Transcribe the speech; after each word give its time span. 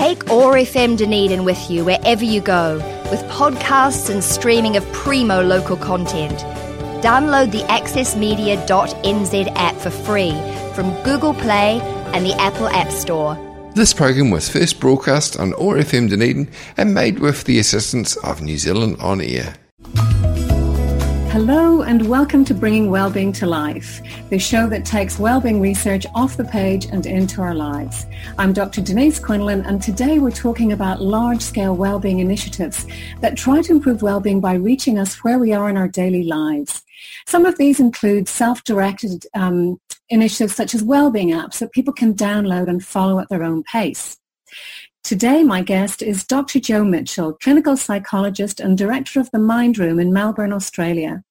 Take 0.00 0.30
OAR 0.30 0.54
FM 0.54 0.96
Dunedin 0.96 1.44
with 1.44 1.70
you 1.70 1.84
wherever 1.84 2.24
you 2.24 2.40
go, 2.40 2.76
with 3.10 3.20
podcasts 3.24 4.08
and 4.08 4.24
streaming 4.24 4.78
of 4.78 4.92
primo 4.94 5.42
local 5.42 5.76
content. 5.76 6.38
Download 7.04 7.52
the 7.52 7.60
accessmedia.nz 7.64 9.52
app 9.56 9.76
for 9.76 9.90
free 9.90 10.32
from 10.72 10.90
Google 11.02 11.34
Play 11.34 11.82
and 12.14 12.24
the 12.24 12.32
Apple 12.40 12.68
App 12.68 12.90
Store. 12.90 13.36
This 13.74 13.92
program 13.92 14.30
was 14.30 14.48
first 14.48 14.80
broadcast 14.80 15.38
on 15.38 15.52
OAR 15.52 15.76
FM 15.76 16.08
Dunedin 16.08 16.48
and 16.78 16.94
made 16.94 17.18
with 17.18 17.44
the 17.44 17.58
assistance 17.58 18.16
of 18.24 18.40
New 18.40 18.56
Zealand 18.56 18.96
On 19.00 19.20
Air. 19.20 19.59
Hello 21.30 21.82
and 21.82 22.08
welcome 22.08 22.44
to 22.44 22.54
Bringing 22.54 22.90
Wellbeing 22.90 23.30
to 23.34 23.46
Life, 23.46 24.00
the 24.30 24.38
show 24.38 24.68
that 24.68 24.84
takes 24.84 25.16
wellbeing 25.16 25.60
research 25.60 26.04
off 26.12 26.36
the 26.36 26.44
page 26.44 26.86
and 26.86 27.06
into 27.06 27.40
our 27.40 27.54
lives. 27.54 28.04
I'm 28.36 28.52
Dr. 28.52 28.80
Denise 28.80 29.20
Quinlan 29.20 29.64
and 29.64 29.80
today 29.80 30.18
we're 30.18 30.32
talking 30.32 30.72
about 30.72 31.00
large-scale 31.00 31.76
wellbeing 31.76 32.18
initiatives 32.18 32.84
that 33.20 33.36
try 33.36 33.62
to 33.62 33.70
improve 33.70 34.02
wellbeing 34.02 34.40
by 34.40 34.54
reaching 34.54 34.98
us 34.98 35.22
where 35.22 35.38
we 35.38 35.52
are 35.52 35.70
in 35.70 35.76
our 35.76 35.86
daily 35.86 36.24
lives. 36.24 36.82
Some 37.28 37.46
of 37.46 37.56
these 37.58 37.78
include 37.78 38.26
self-directed 38.28 39.24
um, 39.32 39.80
initiatives 40.08 40.56
such 40.56 40.74
as 40.74 40.82
wellbeing 40.82 41.30
apps 41.30 41.60
that 41.60 41.70
people 41.70 41.94
can 41.94 42.12
download 42.12 42.68
and 42.68 42.84
follow 42.84 43.20
at 43.20 43.28
their 43.28 43.44
own 43.44 43.62
pace. 43.62 44.19
Today, 45.02 45.42
my 45.42 45.62
guest 45.62 46.02
is 46.02 46.24
Dr. 46.24 46.60
Jo 46.60 46.84
Mitchell, 46.84 47.32
clinical 47.42 47.76
psychologist 47.76 48.60
and 48.60 48.76
director 48.76 49.18
of 49.18 49.30
the 49.30 49.38
Mind 49.38 49.78
Room 49.78 49.98
in 49.98 50.12
Melbourne, 50.12 50.52
Australia. 50.52 51.24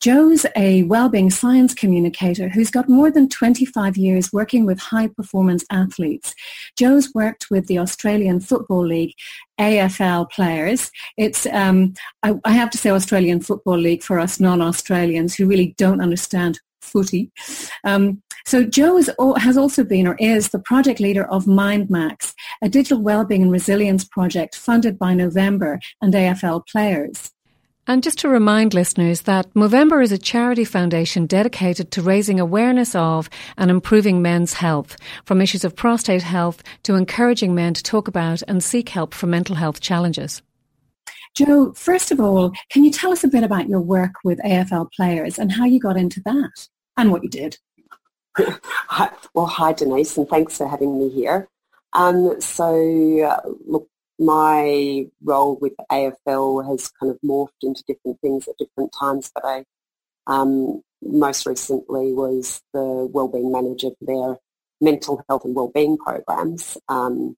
Jo's 0.00 0.46
a 0.56 0.84
wellbeing 0.84 1.28
science 1.28 1.74
communicator 1.74 2.48
who's 2.48 2.70
got 2.70 2.88
more 2.88 3.10
than 3.10 3.28
25 3.28 3.98
years 3.98 4.32
working 4.32 4.64
with 4.64 4.78
high 4.78 5.08
performance 5.08 5.62
athletes. 5.70 6.34
Jo's 6.78 7.12
worked 7.14 7.50
with 7.50 7.66
the 7.66 7.78
Australian 7.78 8.40
Football 8.40 8.86
League 8.86 9.14
AFL 9.60 10.30
players. 10.30 10.90
It's, 11.18 11.44
um, 11.46 11.92
I, 12.22 12.34
I 12.46 12.52
have 12.52 12.70
to 12.70 12.78
say 12.78 12.90
Australian 12.90 13.40
Football 13.40 13.78
League 13.78 14.02
for 14.02 14.18
us 14.18 14.40
non-Australians 14.40 15.34
who 15.34 15.46
really 15.46 15.74
don't 15.76 16.00
understand 16.00 16.60
footy. 16.80 17.30
Um, 17.84 18.22
so 18.46 18.64
Jo 18.64 18.96
is, 18.96 19.10
has 19.38 19.56
also 19.56 19.84
been 19.84 20.06
or 20.06 20.16
is 20.18 20.48
the 20.48 20.58
project 20.58 21.00
leader 21.00 21.24
of 21.24 21.44
MindMax, 21.44 22.34
a 22.62 22.68
digital 22.68 23.00
wellbeing 23.00 23.42
and 23.42 23.52
resilience 23.52 24.04
project 24.04 24.56
funded 24.56 24.98
by 24.98 25.14
Movember 25.14 25.78
and 26.00 26.14
AFL 26.14 26.66
players. 26.66 27.32
And 27.86 28.02
just 28.04 28.18
to 28.20 28.28
remind 28.28 28.72
listeners 28.72 29.22
that 29.22 29.52
Movember 29.54 30.00
is 30.00 30.12
a 30.12 30.18
charity 30.18 30.64
foundation 30.64 31.26
dedicated 31.26 31.90
to 31.90 32.02
raising 32.02 32.38
awareness 32.38 32.94
of 32.94 33.28
and 33.56 33.70
improving 33.70 34.22
men's 34.22 34.52
health, 34.52 34.96
from 35.24 35.40
issues 35.40 35.64
of 35.64 35.74
prostate 35.74 36.22
health 36.22 36.62
to 36.84 36.94
encouraging 36.94 37.54
men 37.54 37.74
to 37.74 37.82
talk 37.82 38.06
about 38.06 38.42
and 38.46 38.62
seek 38.62 38.90
help 38.90 39.12
for 39.12 39.26
mental 39.26 39.56
health 39.56 39.80
challenges. 39.80 40.40
Jo, 41.34 41.72
first 41.72 42.10
of 42.10 42.20
all, 42.20 42.52
can 42.70 42.84
you 42.84 42.90
tell 42.90 43.12
us 43.12 43.24
a 43.24 43.28
bit 43.28 43.44
about 43.44 43.68
your 43.68 43.80
work 43.80 44.12
with 44.24 44.38
AFL 44.40 44.92
players 44.92 45.38
and 45.38 45.50
how 45.50 45.64
you 45.64 45.80
got 45.80 45.96
into 45.96 46.20
that 46.24 46.68
and 46.96 47.10
what 47.10 47.22
you 47.22 47.28
did? 47.28 47.58
Well, 49.34 49.46
hi 49.46 49.72
Denise, 49.72 50.16
and 50.16 50.28
thanks 50.28 50.58
for 50.58 50.68
having 50.68 50.98
me 50.98 51.08
here. 51.08 51.48
Um, 51.92 52.40
so, 52.40 53.22
uh, 53.22 53.40
look, 53.66 53.88
my 54.18 55.06
role 55.24 55.56
with 55.60 55.72
AFL 55.90 56.68
has 56.68 56.88
kind 57.00 57.10
of 57.10 57.18
morphed 57.24 57.48
into 57.62 57.82
different 57.88 58.20
things 58.20 58.46
at 58.46 58.56
different 58.58 58.92
times, 58.98 59.30
but 59.34 59.44
I 59.44 59.64
um, 60.26 60.82
most 61.02 61.46
recently 61.46 62.12
was 62.12 62.62
the 62.72 63.08
wellbeing 63.12 63.50
manager 63.50 63.88
for 63.98 64.04
their 64.06 64.38
mental 64.80 65.24
health 65.28 65.44
and 65.44 65.54
wellbeing 65.54 65.98
programs, 65.98 66.78
um, 66.88 67.36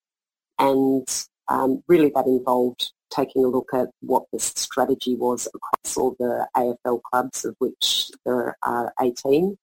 and 0.59 1.07
um, 1.49 1.83
really 1.89 2.11
that 2.15 2.27
involved 2.27 2.93
taking 3.11 3.45
a 3.45 3.49
look 3.49 3.71
at 3.75 3.89
what 4.01 4.25
the 4.33 4.41
strategy 4.41 5.15
was 5.15 5.47
across 5.55 5.97
all 5.97 6.17
the 6.19 6.49
AFL 6.57 7.01
clubs, 7.03 7.45
of 7.45 7.55
which 7.59 8.11
there 8.25 8.57
are 8.63 8.93
18. 9.01 9.57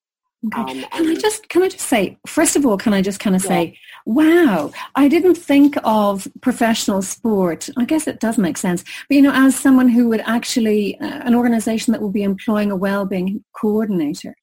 Okay. 0.47 0.61
Um, 0.61 0.89
can 0.89 1.07
I 1.07 1.15
just 1.15 1.49
can 1.49 1.63
I 1.63 1.67
just 1.67 1.85
say 1.85 2.17
first 2.25 2.55
of 2.55 2.65
all 2.65 2.77
can 2.77 2.93
I 2.93 3.01
just 3.01 3.19
kind 3.19 3.35
of 3.35 3.43
yeah. 3.43 3.49
say 3.49 3.79
wow 4.05 4.71
I 4.95 5.09
didn't 5.09 5.35
think 5.35 5.75
of 5.83 6.29
professional 6.39 7.01
sport 7.01 7.69
I 7.77 7.83
guess 7.83 8.07
it 8.07 8.21
does 8.21 8.37
make 8.37 8.55
sense 8.55 8.85
but 9.09 9.15
you 9.15 9.21
know 9.21 9.33
as 9.33 9.53
someone 9.59 9.89
who 9.89 10.07
would 10.07 10.21
actually 10.21 10.97
uh, 11.01 11.23
an 11.25 11.35
organization 11.35 11.91
that 11.91 12.01
will 12.01 12.11
be 12.11 12.23
employing 12.23 12.71
a 12.71 12.75
well-being 12.77 13.43
coordinator 13.53 14.33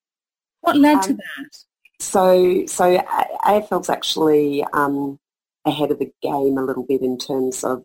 what 0.60 0.76
led 0.76 0.96
um, 0.96 1.02
to 1.02 1.12
that 1.14 1.56
so 1.98 2.66
so 2.66 2.98
AFL's 3.46 3.88
actually 3.88 4.64
um, 4.74 5.18
ahead 5.64 5.90
of 5.90 5.98
the 5.98 6.12
game 6.22 6.58
a 6.58 6.62
little 6.62 6.84
bit 6.84 7.00
in 7.00 7.16
terms 7.16 7.64
of 7.64 7.82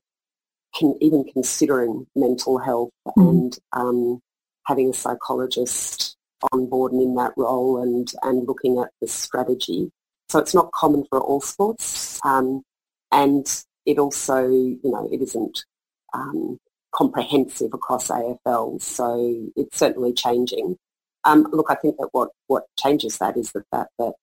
can, 0.76 0.96
even 1.00 1.24
considering 1.24 2.08
mental 2.16 2.58
health 2.58 2.92
mm. 3.08 3.30
and 3.30 3.60
um, 3.72 4.22
having 4.66 4.90
a 4.90 4.94
psychologist 4.94 6.11
on 6.52 6.68
board 6.68 6.92
and 6.92 7.02
in 7.02 7.16
that 7.16 7.34
role 7.38 7.82
and, 7.82 8.12
and 8.24 8.48
looking 8.48 8.80
at 8.80 8.90
the 9.02 9.08
strategy. 9.08 9.92
So 10.30 10.40
it's 10.40 10.54
not 10.54 10.72
common 10.72 11.06
for 11.10 11.20
all 11.20 11.42
sports. 11.42 12.20
Um, 12.24 12.64
and 13.12 13.46
it 13.86 14.00
also, 14.00 14.48
you 14.48 14.80
know, 14.84 15.10
it 15.12 15.22
isn't 15.22 15.66
um, 16.14 16.58
comprehensive 16.94 17.74
across 17.74 18.10
AFL. 18.10 18.82
So 18.82 19.50
it's 19.56 19.78
certainly 19.78 20.14
changing. 20.14 20.78
Um, 21.24 21.48
look, 21.52 21.68
I 21.70 21.76
think 21.76 21.98
that 21.98 22.10
what, 22.12 22.30
what 22.48 22.64
changes 22.80 23.18
that 23.18 23.38
is 23.38 23.52
the 23.52 23.64
fact 23.72 23.92
that 24.00 24.14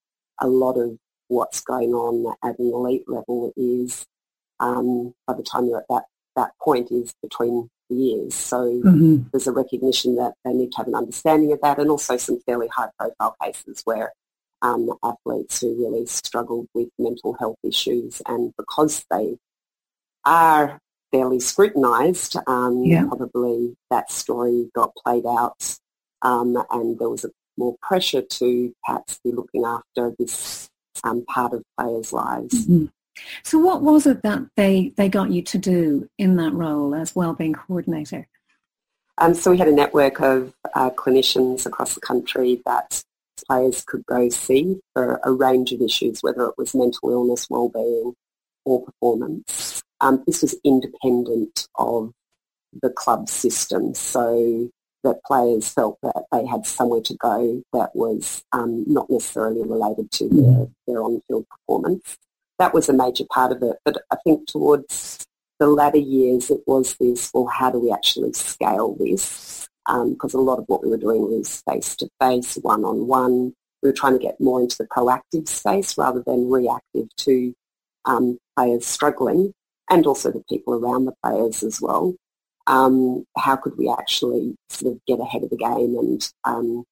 a 0.40 0.48
lot 0.48 0.76
of 0.78 0.96
what's 1.28 1.60
going 1.60 1.90
on 1.92 2.34
at 2.42 2.58
an 2.58 2.72
elite 2.72 3.04
level 3.06 3.52
is 3.56 4.06
um, 4.60 5.14
by 5.26 5.34
the 5.34 5.42
time 5.42 5.66
you're 5.66 5.78
at 5.78 5.88
that, 5.88 6.04
that 6.36 6.52
point 6.60 6.90
is 6.90 7.14
between 7.22 7.68
years. 7.90 8.34
So 8.34 8.80
mm-hmm. 8.84 9.28
there's 9.32 9.46
a 9.46 9.52
recognition 9.52 10.16
that 10.16 10.34
they 10.44 10.52
need 10.52 10.72
to 10.72 10.78
have 10.78 10.88
an 10.88 10.94
understanding 10.94 11.52
of 11.52 11.60
that 11.62 11.78
and 11.78 11.90
also 11.90 12.16
some 12.16 12.40
fairly 12.40 12.68
high 12.68 12.88
profile 12.98 13.36
cases 13.42 13.82
where 13.84 14.12
um, 14.62 14.90
athletes 15.02 15.60
who 15.60 15.76
really 15.78 16.06
struggled 16.06 16.68
with 16.74 16.88
mental 16.98 17.34
health 17.34 17.58
issues 17.62 18.20
and 18.26 18.52
because 18.56 19.04
they 19.10 19.36
are 20.24 20.80
fairly 21.12 21.40
scrutinised, 21.40 22.36
um, 22.46 22.84
yeah. 22.84 23.04
probably 23.06 23.76
that 23.90 24.10
story 24.10 24.68
got 24.74 24.92
played 24.96 25.24
out 25.26 25.78
um, 26.22 26.56
and 26.70 26.98
there 26.98 27.08
was 27.08 27.24
a 27.24 27.30
more 27.56 27.76
pressure 27.82 28.22
to 28.22 28.74
perhaps 28.84 29.18
be 29.24 29.32
looking 29.32 29.64
after 29.64 30.14
this 30.18 30.70
um, 31.04 31.24
part 31.26 31.52
of 31.52 31.62
players' 31.78 32.12
lives. 32.12 32.66
Mm-hmm. 32.66 32.86
So 33.42 33.58
what 33.58 33.82
was 33.82 34.06
it 34.06 34.22
that 34.22 34.42
they, 34.56 34.92
they 34.96 35.08
got 35.08 35.30
you 35.30 35.42
to 35.42 35.58
do 35.58 36.08
in 36.18 36.36
that 36.36 36.52
role 36.52 36.94
as 36.94 37.14
wellbeing 37.14 37.54
coordinator? 37.54 38.26
Um, 39.18 39.34
so 39.34 39.50
we 39.50 39.58
had 39.58 39.68
a 39.68 39.72
network 39.72 40.20
of 40.20 40.54
uh, 40.74 40.90
clinicians 40.90 41.66
across 41.66 41.94
the 41.94 42.00
country 42.00 42.62
that 42.66 43.02
players 43.48 43.84
could 43.84 44.04
go 44.06 44.28
see 44.28 44.78
for 44.94 45.20
a 45.24 45.32
range 45.32 45.72
of 45.72 45.80
issues, 45.80 46.20
whether 46.20 46.46
it 46.46 46.54
was 46.56 46.74
mental 46.74 47.10
illness, 47.10 47.48
well-being 47.50 48.14
or 48.64 48.84
performance. 48.84 49.82
Um, 50.00 50.22
this 50.26 50.42
was 50.42 50.54
independent 50.64 51.66
of 51.76 52.12
the 52.82 52.90
club 52.90 53.28
system, 53.28 53.94
so 53.94 54.68
that 55.04 55.22
players 55.24 55.68
felt 55.68 55.98
that 56.02 56.24
they 56.32 56.44
had 56.46 56.66
somewhere 56.66 57.00
to 57.00 57.14
go 57.14 57.62
that 57.72 57.94
was 57.94 58.44
um, 58.52 58.84
not 58.86 59.08
necessarily 59.08 59.62
related 59.62 60.10
to 60.12 60.28
their, 60.28 60.66
their 60.86 61.02
on-field 61.02 61.46
performance 61.48 62.18
that 62.58 62.74
was 62.74 62.88
a 62.88 62.92
major 62.92 63.24
part 63.32 63.52
of 63.52 63.62
it. 63.62 63.76
But 63.84 64.02
I 64.10 64.16
think 64.24 64.46
towards 64.46 65.26
the 65.58 65.66
latter 65.66 65.98
years, 65.98 66.50
it 66.50 66.60
was 66.66 66.96
this, 67.00 67.30
well, 67.32 67.46
how 67.46 67.70
do 67.70 67.78
we 67.78 67.92
actually 67.92 68.32
scale 68.32 68.94
this? 68.94 69.68
Because 69.86 70.34
um, 70.34 70.40
a 70.40 70.44
lot 70.44 70.58
of 70.58 70.64
what 70.66 70.82
we 70.82 70.90
were 70.90 70.98
doing 70.98 71.22
was 71.22 71.62
face-to-face, 71.68 72.56
one-on-one. 72.62 73.54
We 73.82 73.88
were 73.88 73.94
trying 73.94 74.12
to 74.12 74.22
get 74.22 74.40
more 74.40 74.60
into 74.60 74.76
the 74.78 74.86
proactive 74.86 75.48
space 75.48 75.96
rather 75.96 76.22
than 76.26 76.50
reactive 76.50 77.08
to 77.18 77.54
um, 78.04 78.38
players 78.56 78.86
struggling 78.86 79.52
and 79.88 80.06
also 80.06 80.30
the 80.30 80.44
people 80.48 80.74
around 80.74 81.06
the 81.06 81.14
players 81.24 81.62
as 81.62 81.80
well. 81.80 82.14
Um, 82.66 83.24
how 83.36 83.56
could 83.56 83.78
we 83.78 83.88
actually 83.88 84.54
sort 84.68 84.92
of 84.92 85.00
get 85.06 85.20
ahead 85.20 85.42
of 85.42 85.50
the 85.50 85.56
game 85.56 85.96
and 85.96 86.30
um, 86.44 86.84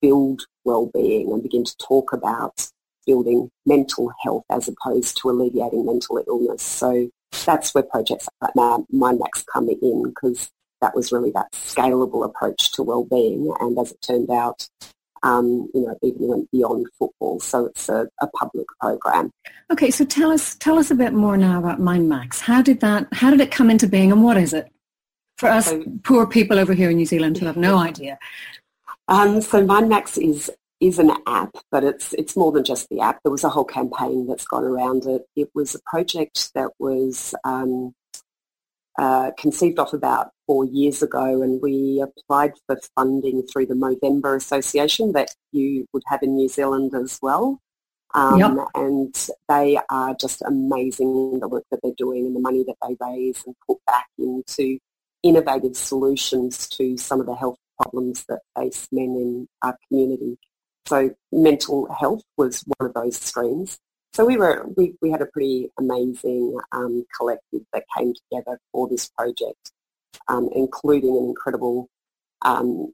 build 0.00 0.46
well-being 0.64 1.32
and 1.32 1.42
begin 1.42 1.64
to 1.64 1.76
talk 1.78 2.12
about 2.12 2.70
building 3.06 3.50
mental 3.66 4.12
health 4.22 4.44
as 4.50 4.68
opposed 4.68 5.16
to 5.18 5.30
alleviating 5.30 5.86
mental 5.86 6.22
illness. 6.26 6.62
So 6.62 7.10
that's 7.44 7.74
where 7.74 7.84
projects 7.84 8.28
like 8.40 8.54
MindMax 8.54 9.44
come 9.52 9.68
in 9.68 10.04
because 10.04 10.50
that 10.80 10.94
was 10.94 11.12
really 11.12 11.30
that 11.32 11.50
scalable 11.52 12.24
approach 12.24 12.72
to 12.72 12.82
well-being. 12.82 13.52
And 13.60 13.78
as 13.78 13.92
it 13.92 14.02
turned 14.02 14.30
out, 14.30 14.68
um, 15.24 15.70
you 15.74 15.86
know, 15.86 15.96
even 16.02 16.28
went 16.28 16.50
beyond 16.50 16.86
football. 16.98 17.40
So 17.40 17.66
it's 17.66 17.88
a, 17.88 18.06
a, 18.20 18.26
public 18.26 18.66
program. 18.78 19.30
Okay, 19.72 19.90
so 19.90 20.04
tell 20.04 20.30
us 20.30 20.54
tell 20.56 20.78
us 20.78 20.90
a 20.90 20.94
bit 20.94 21.14
more 21.14 21.38
now 21.38 21.58
about 21.58 21.80
MindMax. 21.80 22.40
How 22.40 22.60
did 22.60 22.80
that? 22.80 23.08
How 23.12 23.30
did 23.30 23.40
it 23.40 23.50
come 23.50 23.70
into 23.70 23.86
being, 23.86 24.12
and 24.12 24.22
what 24.22 24.36
is 24.36 24.52
it 24.52 24.70
for 25.38 25.48
us 25.48 25.66
so, 25.66 25.82
poor 26.02 26.26
people 26.26 26.58
over 26.58 26.74
here 26.74 26.90
in 26.90 26.96
New 26.96 27.06
Zealand 27.06 27.38
who 27.38 27.46
have 27.46 27.56
no 27.56 27.78
idea? 27.78 28.18
Um, 29.08 29.40
so 29.40 29.66
MindMax 29.66 30.22
is 30.22 30.50
is 30.84 30.98
an 30.98 31.12
app, 31.26 31.56
but 31.70 31.82
it's 31.82 32.12
it's 32.14 32.36
more 32.36 32.52
than 32.52 32.64
just 32.64 32.88
the 32.90 33.00
app. 33.00 33.20
There 33.22 33.32
was 33.32 33.44
a 33.44 33.48
whole 33.48 33.64
campaign 33.64 34.26
that's 34.26 34.46
gone 34.46 34.64
around 34.64 35.06
it. 35.06 35.22
It 35.34 35.48
was 35.54 35.74
a 35.74 35.80
project 35.86 36.52
that 36.54 36.70
was 36.78 37.34
um, 37.44 37.94
uh, 38.98 39.30
conceived 39.38 39.78
of 39.78 39.94
about 39.94 40.30
four 40.46 40.66
years 40.66 41.02
ago, 41.02 41.42
and 41.42 41.60
we 41.62 42.02
applied 42.02 42.52
for 42.66 42.78
funding 42.94 43.42
through 43.46 43.66
the 43.66 43.74
Movember 43.74 44.36
Association 44.36 45.12
that 45.12 45.34
you 45.52 45.86
would 45.92 46.02
have 46.06 46.22
in 46.22 46.34
New 46.34 46.48
Zealand 46.48 46.94
as 46.94 47.18
well. 47.22 47.60
Um, 48.14 48.38
yep. 48.38 48.68
And 48.74 49.28
they 49.48 49.78
are 49.90 50.14
just 50.14 50.42
amazing 50.42 51.32
in 51.32 51.40
the 51.40 51.48
work 51.48 51.64
that 51.70 51.80
they're 51.82 51.92
doing 51.96 52.26
and 52.26 52.36
the 52.36 52.40
money 52.40 52.64
that 52.64 52.76
they 52.86 52.96
raise 53.00 53.42
and 53.44 53.56
put 53.66 53.78
back 53.86 54.06
into 54.18 54.78
innovative 55.24 55.76
solutions 55.76 56.68
to 56.68 56.96
some 56.96 57.18
of 57.18 57.26
the 57.26 57.34
health 57.34 57.58
problems 57.80 58.24
that 58.28 58.40
face 58.56 58.86
men 58.92 59.16
in 59.16 59.48
our 59.62 59.76
community. 59.88 60.38
So 60.86 61.14
mental 61.32 61.92
health 61.92 62.22
was 62.36 62.64
one 62.76 62.88
of 62.88 62.94
those 62.94 63.16
streams. 63.16 63.78
So 64.12 64.24
we 64.24 64.36
were 64.36 64.66
we, 64.76 64.94
we 65.02 65.10
had 65.10 65.22
a 65.22 65.26
pretty 65.26 65.70
amazing 65.78 66.56
um, 66.72 67.04
collective 67.16 67.62
that 67.72 67.84
came 67.96 68.14
together 68.14 68.60
for 68.70 68.88
this 68.88 69.08
project, 69.08 69.72
um, 70.28 70.48
including 70.54 71.16
an 71.16 71.24
incredible 71.24 71.88
um, 72.42 72.92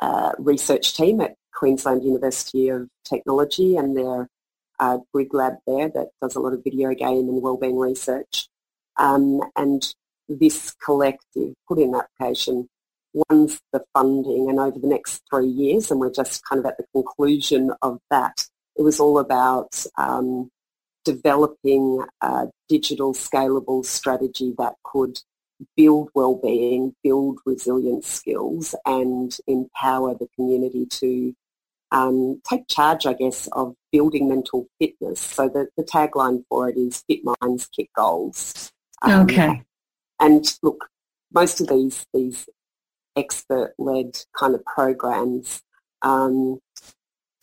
uh, 0.00 0.32
research 0.38 0.94
team 0.94 1.20
at 1.20 1.34
Queensland 1.52 2.04
University 2.04 2.68
of 2.68 2.88
Technology 3.04 3.76
and 3.76 3.96
their 3.96 4.28
uh, 4.78 4.98
Grid 5.12 5.28
Lab 5.32 5.54
there 5.66 5.88
that 5.88 6.08
does 6.22 6.36
a 6.36 6.40
lot 6.40 6.52
of 6.52 6.64
video 6.64 6.94
game 6.94 7.28
and 7.28 7.42
wellbeing 7.42 7.78
research. 7.78 8.48
Um, 8.96 9.40
and 9.56 9.82
this 10.28 10.74
collective 10.84 11.54
put 11.66 11.78
in 11.78 11.94
an 11.94 12.00
application 12.00 12.68
once 13.12 13.60
the 13.72 13.82
funding 13.94 14.48
and 14.48 14.58
over 14.58 14.78
the 14.78 14.86
next 14.86 15.22
three 15.30 15.48
years, 15.48 15.90
and 15.90 16.00
we're 16.00 16.12
just 16.12 16.44
kind 16.44 16.60
of 16.60 16.66
at 16.66 16.76
the 16.76 16.84
conclusion 16.92 17.72
of 17.82 17.98
that, 18.10 18.46
it 18.76 18.82
was 18.82 19.00
all 19.00 19.18
about 19.18 19.84
um, 19.98 20.50
developing 21.04 22.04
a 22.20 22.46
digital 22.68 23.14
scalable 23.14 23.84
strategy 23.84 24.54
that 24.58 24.74
could 24.84 25.18
build 25.76 26.08
well-being, 26.14 26.94
build 27.02 27.38
resilience 27.44 28.06
skills 28.06 28.74
and 28.86 29.36
empower 29.46 30.14
the 30.14 30.28
community 30.36 30.86
to 30.86 31.34
um, 31.92 32.40
take 32.48 32.66
charge, 32.68 33.04
I 33.06 33.14
guess, 33.14 33.48
of 33.52 33.74
building 33.92 34.28
mental 34.28 34.66
fitness. 34.78 35.20
So 35.20 35.48
the, 35.48 35.68
the 35.76 35.82
tagline 35.82 36.44
for 36.48 36.68
it 36.68 36.76
is 36.76 37.02
Fit 37.08 37.20
Minds, 37.24 37.68
Kick 37.74 37.90
Goals. 37.96 38.70
Um, 39.02 39.22
okay. 39.22 39.62
And 40.20 40.44
look, 40.62 40.88
most 41.32 41.60
of 41.60 41.68
these 41.68 42.06
these 42.14 42.48
expert-led 43.20 44.12
kind 44.38 44.54
of 44.54 44.64
programs 44.64 45.62
um, 46.02 46.58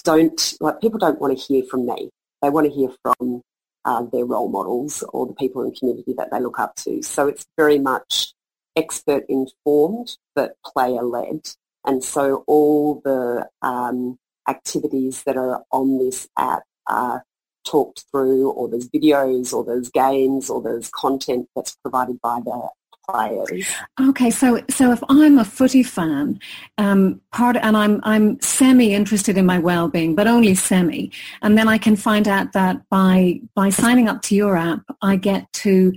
don't 0.04 0.54
like 0.62 0.80
people 0.82 1.00
don't 1.00 1.22
want 1.22 1.38
to 1.38 1.44
hear 1.44 1.64
from 1.70 1.86
me. 1.86 2.10
They 2.42 2.50
want 2.50 2.66
to 2.68 2.74
hear 2.74 2.90
from 3.04 3.42
uh, 3.86 4.04
their 4.12 4.26
role 4.26 4.50
models 4.50 5.04
or 5.10 5.28
the 5.28 5.34
people 5.34 5.62
in 5.62 5.70
the 5.70 5.76
community 5.78 6.14
that 6.18 6.30
they 6.32 6.40
look 6.40 6.60
up 6.60 6.76
to. 6.76 7.02
So 7.02 7.28
it's 7.28 7.46
very 7.58 7.80
much 7.80 8.34
expert 8.76 9.24
informed 9.28 10.18
but 10.36 10.56
player 10.66 11.04
led. 11.04 11.42
And 11.86 12.04
so 12.04 12.44
all 12.48 13.02
the 13.04 13.48
um, 13.62 14.18
activities 14.48 15.24
that 15.24 15.38
are 15.38 15.64
on 15.72 15.98
this 15.98 16.28
app 16.38 16.64
are 16.88 17.24
talked 17.66 18.06
through 18.12 18.50
or 18.52 18.70
there's 18.70 18.90
videos 18.90 19.54
or 19.54 19.64
there's 19.64 19.90
games 19.90 20.50
or 20.50 20.62
there's 20.62 20.90
content 20.90 21.48
that's 21.56 21.76
provided 21.84 22.20
by 22.22 22.40
the 22.44 22.70
players. 23.08 23.68
Okay, 24.00 24.30
so 24.30 24.62
so 24.70 24.92
if 24.92 25.04
I'm 25.10 25.38
a 25.38 25.46
footy 25.46 25.84
fan, 25.84 26.40
um, 26.78 27.22
part 27.32 27.58
and 27.58 27.78
I'm 27.78 28.00
I'm 28.04 28.40
semi 28.42 28.94
interested 28.94 29.38
in 29.38 29.46
my 29.46 29.60
well-being, 29.60 30.16
but 30.16 30.28
only 30.28 30.56
semi, 30.56 31.12
and 31.42 31.58
then 31.58 31.68
I 31.68 31.78
can 31.78 31.96
find 31.96 32.28
out 32.28 32.54
that 32.54 32.88
by 32.90 33.42
by 33.56 33.70
signing 33.70 34.08
up 34.08 34.22
to 34.24 34.36
your 34.36 34.58
app, 34.58 34.82
I 35.02 35.16
get 35.16 35.52
to 35.54 35.94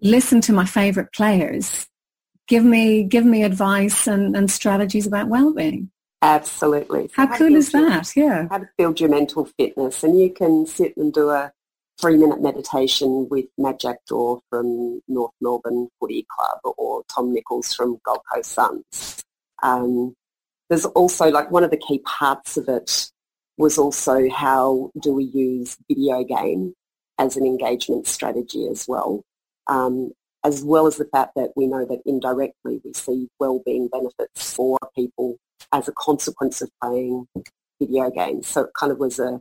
listen 0.00 0.40
to 0.42 0.52
my 0.52 0.64
favorite 0.64 1.12
players, 1.12 1.86
give 2.46 2.64
me 2.64 3.04
give 3.04 3.24
me 3.24 3.42
advice 3.42 4.06
and, 4.06 4.36
and 4.36 4.50
strategies 4.50 5.06
about 5.06 5.28
well-being. 5.28 5.90
Absolutely. 6.20 7.08
How, 7.14 7.28
how 7.28 7.36
cool 7.36 7.54
is 7.54 7.70
that? 7.70 8.16
Yeah. 8.16 8.48
How 8.50 8.58
to 8.58 8.68
build 8.76 9.00
your 9.00 9.08
mental 9.08 9.44
fitness, 9.44 10.02
and 10.02 10.18
you 10.18 10.30
can 10.30 10.66
sit 10.66 10.96
and 10.96 11.12
do 11.12 11.30
a 11.30 11.52
three 12.00 12.16
minute 12.16 12.40
meditation 12.40 13.28
with 13.28 13.46
Majak 13.58 13.96
Daw 14.08 14.38
from 14.50 15.00
North 15.08 15.32
Melbourne 15.40 15.88
Footy 15.98 16.26
Club 16.28 16.74
or 16.76 17.02
Tom 17.12 17.32
Nicholls 17.32 17.74
from 17.74 17.98
Gold 18.04 18.20
Coast 18.32 18.52
Suns. 18.52 19.24
Um, 19.62 20.14
there's 20.68 20.84
also 20.84 21.30
like 21.30 21.50
one 21.50 21.64
of 21.64 21.70
the 21.70 21.76
key 21.76 22.00
parts 22.00 22.56
of 22.56 22.68
it 22.68 23.10
was 23.56 23.78
also 23.78 24.28
how 24.30 24.90
do 25.02 25.12
we 25.12 25.24
use 25.24 25.76
video 25.88 26.22
game 26.22 26.74
as 27.18 27.36
an 27.36 27.44
engagement 27.44 28.06
strategy 28.06 28.68
as 28.68 28.86
well, 28.86 29.24
um, 29.66 30.12
as 30.44 30.62
well 30.62 30.86
as 30.86 30.96
the 30.96 31.04
fact 31.06 31.32
that 31.34 31.50
we 31.56 31.66
know 31.66 31.84
that 31.84 32.00
indirectly 32.06 32.80
we 32.84 32.92
see 32.92 33.28
well-being 33.40 33.88
benefits 33.88 34.54
for 34.54 34.78
people 34.94 35.36
as 35.72 35.88
a 35.88 35.92
consequence 35.92 36.62
of 36.62 36.70
playing 36.80 37.26
video 37.80 38.10
games. 38.10 38.46
So 38.46 38.62
it 38.62 38.70
kind 38.78 38.92
of 38.92 38.98
was 38.98 39.18
a 39.18 39.40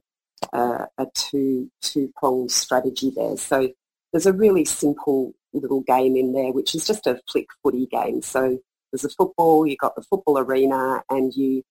a, 0.53 0.87
a 0.97 1.07
two 1.13 1.69
two 1.81 2.11
pronged 2.15 2.51
strategy 2.51 3.11
there. 3.15 3.37
So 3.37 3.69
there's 4.11 4.25
a 4.25 4.33
really 4.33 4.65
simple 4.65 5.33
little 5.53 5.81
game 5.81 6.15
in 6.15 6.33
there, 6.33 6.51
which 6.51 6.75
is 6.75 6.85
just 6.85 7.07
a 7.07 7.19
flick 7.29 7.47
footy 7.63 7.87
game. 7.87 8.21
So 8.21 8.59
there's 8.91 9.05
a 9.05 9.09
football, 9.09 9.67
you've 9.67 9.79
got 9.79 9.95
the 9.95 10.03
football 10.03 10.39
arena, 10.39 11.03
and 11.09 11.33
you 11.33 11.63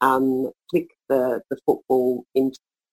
um, 0.00 0.50
flick 0.70 0.88
the, 1.08 1.42
the 1.50 1.56
football 1.66 2.24
in, 2.34 2.52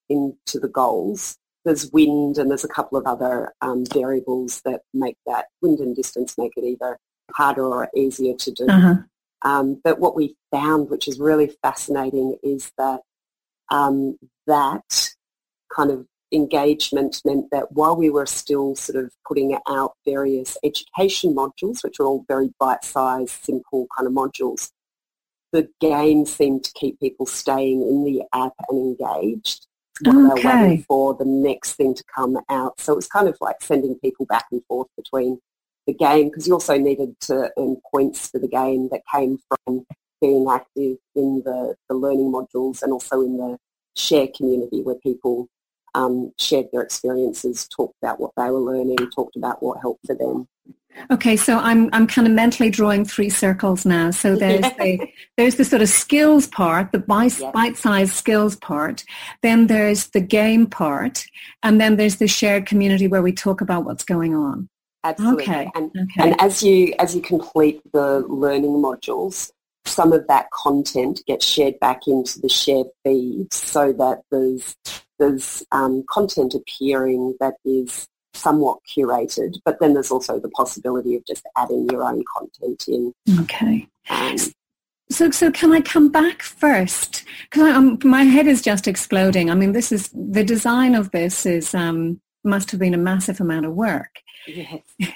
into 0.10 0.60
the 0.60 0.68
goals. 0.68 1.38
There's 1.64 1.92
wind 1.92 2.38
and 2.38 2.50
there's 2.50 2.64
a 2.64 2.70
couple 2.70 2.98
of 2.98 3.06
other 3.06 3.54
um, 3.62 3.86
variables 3.86 4.62
that 4.64 4.82
make 4.94 5.18
that 5.26 5.46
wind 5.62 5.80
and 5.80 5.96
distance 5.96 6.38
make 6.38 6.54
it 6.56 6.64
either 6.64 6.98
harder 7.34 7.66
or 7.66 7.90
easier 7.96 8.36
to 8.36 8.52
do. 8.52 8.68
Uh-huh. 8.68 8.96
Um, 9.44 9.80
but 9.84 10.00
what 10.00 10.16
we 10.16 10.36
found, 10.52 10.90
which 10.90 11.08
is 11.08 11.20
really 11.20 11.52
fascinating, 11.62 12.38
is 12.42 12.72
that 12.78 13.02
um, 13.70 14.18
that 14.48 15.10
kind 15.76 15.92
of 15.92 16.06
engagement 16.32 17.22
meant 17.24 17.50
that 17.52 17.72
while 17.72 17.96
we 17.96 18.10
were 18.10 18.26
still 18.26 18.76
sort 18.76 19.04
of 19.04 19.12
putting 19.26 19.58
out 19.68 19.94
various 20.06 20.58
education 20.64 21.34
modules, 21.34 21.84
which 21.84 22.00
are 22.00 22.06
all 22.06 22.26
very 22.28 22.50
bite-sized, 22.60 23.44
simple 23.44 23.88
kind 23.96 24.08
of 24.08 24.14
modules, 24.14 24.72
the 25.54 25.70
game 25.80 26.26
seemed 26.26 26.64
to 26.64 26.72
keep 26.74 27.00
people 27.00 27.26
staying 27.26 27.82
in 27.82 28.04
the 28.04 28.22
app 28.34 28.54
and 28.70 28.78
engaged 28.78 29.68
while 30.02 30.34
okay. 30.34 30.42
they're 30.42 30.62
waiting 30.62 30.84
for 30.84 31.14
the 31.16 31.26
next 31.26 31.74
thing 31.74 31.96
to 31.96 32.04
come 32.14 32.38
out. 32.50 32.80
So 32.80 32.94
it 32.94 32.98
was 32.98 33.08
kind 33.08 33.28
of 33.28 33.38
like 33.40 33.58
sending 33.62 33.96
people 33.96 34.26
back 34.26 34.46
and 34.52 34.64
forth 34.66 34.90
between 34.98 35.40
the 35.88 35.94
game 35.94 36.30
because 36.30 36.48
you 36.48 36.54
also 36.54 36.78
needed 36.78 37.20
to 37.22 37.50
earn 37.58 37.78
points 37.92 38.30
for 38.30 38.40
the 38.40 38.48
game 38.48 38.90
that 38.92 39.02
came 39.12 39.40
from 39.48 39.86
being 40.20 40.48
active 40.50 40.98
in 41.16 41.42
the, 41.46 41.76
the 41.88 41.96
learning 41.96 42.32
modules 42.32 42.84
and 42.84 42.92
also 42.92 43.22
in 43.22 43.38
the 43.38 43.58
share 43.96 44.28
community 44.36 44.82
where 44.82 44.96
people 44.96 45.48
um, 45.98 46.32
shared 46.38 46.68
their 46.72 46.82
experiences, 46.82 47.68
talked 47.68 47.96
about 48.02 48.20
what 48.20 48.32
they 48.38 48.50
were 48.50 48.60
learning, 48.60 48.98
talked 49.16 49.36
about 49.36 49.64
what 49.64 49.82
helped 49.82 50.06
for 50.06 50.16
them. 50.16 50.48
Okay, 51.12 51.36
so 51.36 51.58
I'm 51.58 51.90
I'm 51.94 52.08
kind 52.08 52.28
of 52.28 52.34
mentally 52.34 52.70
drawing 52.70 53.06
three 53.06 53.30
circles 53.30 53.86
now. 53.86 54.12
So 54.12 54.36
there's 54.44 54.62
the 54.62 55.08
there's 55.38 55.56
the 55.56 55.66
sort 55.66 55.82
of 55.82 55.90
skills 55.90 56.48
part, 56.48 56.92
the 56.92 57.00
bite, 57.00 57.40
yes. 57.40 57.52
bite-sized 57.54 58.14
skills 58.14 58.56
part. 58.56 59.04
Then 59.42 59.68
there's 59.68 60.08
the 60.08 60.22
game 60.22 60.68
part, 60.68 61.26
and 61.64 61.82
then 61.82 61.98
there's 61.98 62.18
the 62.18 62.28
shared 62.28 62.66
community 62.66 63.08
where 63.08 63.22
we 63.22 63.32
talk 63.32 63.62
about 63.62 63.86
what's 63.86 64.04
going 64.04 64.36
on. 64.36 64.70
Absolutely. 65.04 65.44
Okay. 65.44 65.70
And, 65.76 65.92
okay. 65.92 66.30
and 66.30 66.42
as 66.42 66.64
you 66.64 66.94
as 67.00 67.16
you 67.16 67.22
complete 67.22 67.82
the 67.94 68.26
learning 68.28 68.72
modules, 68.72 69.52
some 69.86 70.14
of 70.14 70.28
that 70.28 70.50
content 70.52 71.22
gets 71.28 71.46
shared 71.46 71.80
back 71.80 72.08
into 72.08 72.40
the 72.40 72.50
shared 72.50 72.88
feed 73.04 73.54
so 73.54 73.94
that 73.94 74.22
there's 74.32 74.76
there's 75.20 75.64
um, 75.72 76.04
content 76.10 76.54
appearing 76.54 77.36
that 77.40 77.56
is 77.66 78.08
somewhat 78.34 78.80
curated, 78.88 79.56
but 79.66 79.80
then 79.80 79.94
there's 79.94 80.12
also 80.12 80.40
the 80.40 80.50
possibility 80.50 81.16
of 81.16 81.26
just 81.26 81.46
adding 81.58 81.90
your 81.90 82.04
own 82.04 82.24
content 82.38 82.86
in. 82.88 83.14
Okay. 83.42 83.88
Um, 84.10 84.38
so, 85.10 85.32
so 85.32 85.52
can 85.52 85.72
I 85.72 85.82
come 85.82 86.10
back 86.10 86.42
first? 86.44 87.24
Because 87.50 87.76
um, 87.76 87.98
my 88.04 88.24
head 88.24 88.48
is 88.48 88.62
just 88.62 88.88
exploding. 88.88 89.50
I 89.50 89.56
mean, 89.56 89.72
this 89.72 89.92
is 89.92 90.10
the 90.14 90.44
design 90.44 90.96
of 90.96 91.12
this 91.12 91.46
is 91.46 91.74
um, 91.74 92.22
must 92.44 92.72
have 92.72 92.80
been 92.80 92.94
a 92.94 92.98
massive 92.98 93.40
amount 93.40 93.66
of 93.66 93.74
work. 93.74 94.22
Yes. 94.48 94.82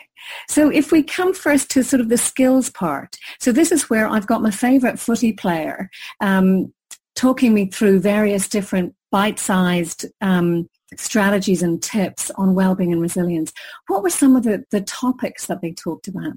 So 0.48 0.70
if 0.70 0.91
we 0.91 1.01
come 1.01 1.34
first 1.34 1.72
to 1.72 1.84
sort 1.84 2.00
of 2.00 2.10
the 2.10 2.17
skills 2.17 2.70
part, 2.70 3.17
so 3.39 3.51
this 3.51 3.72
is 3.72 3.89
where 3.89 4.08
I've 4.08 4.27
got 4.27 4.43
my 4.43 4.51
favourite 4.51 5.00
footy 5.00 5.34
player 5.34 5.89
um, 6.20 6.72
talking 7.15 7.53
me 7.53 7.65
through 7.65 8.01
various 8.01 8.48
different 8.48 8.93
bite-sized 9.12 10.06
um, 10.22 10.70
strategies 10.96 11.62
and 11.62 11.82
tips 11.82 12.32
on 12.32 12.56
well-being 12.56 12.91
and 12.91 13.01
resilience. 13.01 13.53
What 13.88 14.03
were 14.03 14.10
some 14.10 14.36
of 14.36 14.44
the, 14.44 14.65
the 14.72 14.82
topics 14.82 15.48
that 15.48 15.62
they 15.62 15.72
talked 15.72 16.08
about? 16.08 16.34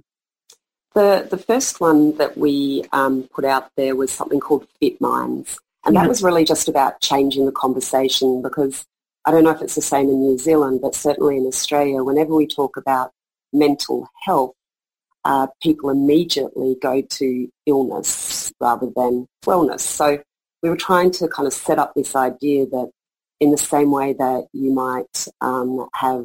The, 0.95 1.26
the 1.28 1.38
first 1.38 1.81
one 1.81 2.16
that 2.19 2.37
we 2.38 2.85
um, 2.93 3.28
put 3.35 3.45
out 3.45 3.71
there 3.76 3.97
was 3.97 4.12
something 4.12 4.40
called 4.40 4.66
Fit 4.78 5.00
Minds. 5.00 5.59
And 5.85 5.95
yeah. 5.95 6.02
that 6.02 6.09
was 6.09 6.23
really 6.23 6.45
just 6.45 6.69
about 6.69 7.00
changing 7.00 7.47
the 7.47 7.52
conversation 7.52 8.43
because 8.43 8.85
I 9.25 9.31
don't 9.31 9.45
know 9.45 9.50
if 9.50 9.61
it's 9.62 9.75
the 9.75 9.83
same 9.83 10.09
in 10.09 10.21
New 10.21 10.38
Zealand, 10.38 10.81
but 10.83 10.95
certainly 10.95 11.37
in 11.37 11.47
Australia, 11.47 12.02
whenever 12.02 12.35
we 12.35 12.47
talk 12.47 12.76
about 12.76 13.11
mental 13.52 14.09
health, 14.23 14.54
uh, 15.25 15.47
people 15.62 15.90
immediately 15.90 16.76
go 16.81 17.00
to 17.00 17.49
illness 17.66 18.52
rather 18.61 18.90
than 18.95 19.26
wellness. 19.45 19.81
So 19.81 20.23
we 20.64 20.71
were 20.71 20.76
trying 20.76 21.11
to 21.11 21.28
kind 21.28 21.47
of 21.47 21.52
set 21.52 21.78
up 21.78 21.92
this 21.94 22.16
idea 22.16 22.64
that 22.64 22.90
in 23.38 23.50
the 23.50 23.59
same 23.59 23.90
way 23.90 24.14
that 24.14 24.47
you 24.54 24.73
might 24.73 25.28
um, 25.42 25.87
have 25.92 26.25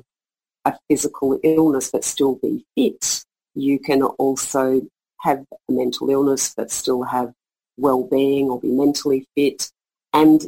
a 0.64 0.74
physical 0.88 1.38
illness 1.44 1.90
but 1.92 2.06
still 2.06 2.36
be 2.36 2.66
fit, 2.74 3.26
you 3.54 3.78
can 3.78 4.02
also 4.02 4.82
have 5.20 5.44
a 5.68 5.72
mental 5.74 6.10
illness 6.10 6.54
but 6.56 6.72
still 6.72 7.04
have 7.04 7.34
well-being 7.76 8.50
or 8.50 8.62
be 8.62 8.72
mentally 8.72 9.28
fit. 9.36 9.70
And 10.14 10.42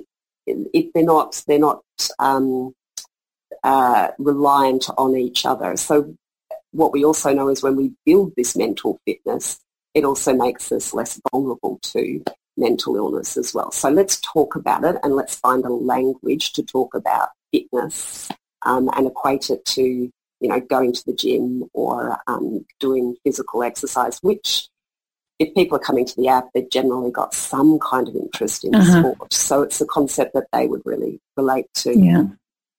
if 0.48 0.94
they're 0.94 1.04
not, 1.04 1.44
they're 1.46 1.60
not 1.60 1.84
um, 2.18 2.74
uh, 3.62 4.12
reliant 4.18 4.90
on 4.98 5.18
each 5.18 5.46
other. 5.46 5.76
So 5.76 6.16
what 6.72 6.94
we 6.94 7.04
also 7.04 7.34
know 7.34 7.50
is 7.50 7.62
when 7.62 7.76
we 7.76 7.92
build 8.06 8.32
this 8.38 8.56
mental 8.56 9.02
fitness, 9.06 9.60
it 9.94 10.06
also 10.06 10.34
makes 10.34 10.72
us 10.72 10.94
less 10.94 11.20
vulnerable 11.30 11.78
to 11.84 12.24
mental 12.62 12.96
illness 12.96 13.36
as 13.36 13.54
well. 13.54 13.72
So 13.72 13.90
let's 13.90 14.22
talk 14.22 14.56
about 14.56 14.86
it 14.86 14.96
and 15.04 15.16
let's 15.16 15.36
find 15.36 15.66
a 15.66 15.70
language 15.70 16.54
to 16.54 16.64
talk 16.64 16.94
about 16.94 17.30
fitness 17.52 18.30
um, 18.66 18.90
and 18.96 19.08
equate 19.08 19.50
it 19.50 19.66
to, 19.66 19.82
you 19.84 20.48
know, 20.48 20.60
going 20.60 20.94
to 20.94 21.04
the 21.06 21.14
gym 21.14 21.66
or 21.74 22.18
um, 22.28 22.66
doing 22.80 23.16
physical 23.24 23.64
exercise, 23.64 24.20
which 24.22 24.70
if 25.40 25.54
people 25.56 25.76
are 25.76 25.80
coming 25.80 26.06
to 26.06 26.16
the 26.16 26.28
app, 26.28 26.46
they've 26.54 26.70
generally 26.70 27.12
got 27.12 27.34
some 27.34 27.80
kind 27.80 28.08
of 28.08 28.16
interest 28.16 28.64
in 28.64 28.76
uh-huh. 28.76 29.00
sport. 29.00 29.34
So 29.34 29.64
it's 29.64 29.82
a 29.82 29.86
concept 29.88 30.34
that 30.36 30.48
they 30.54 30.68
would 30.68 30.84
really 30.86 31.20
relate 31.36 31.66
to. 31.76 31.98
Yeah. 31.98 32.26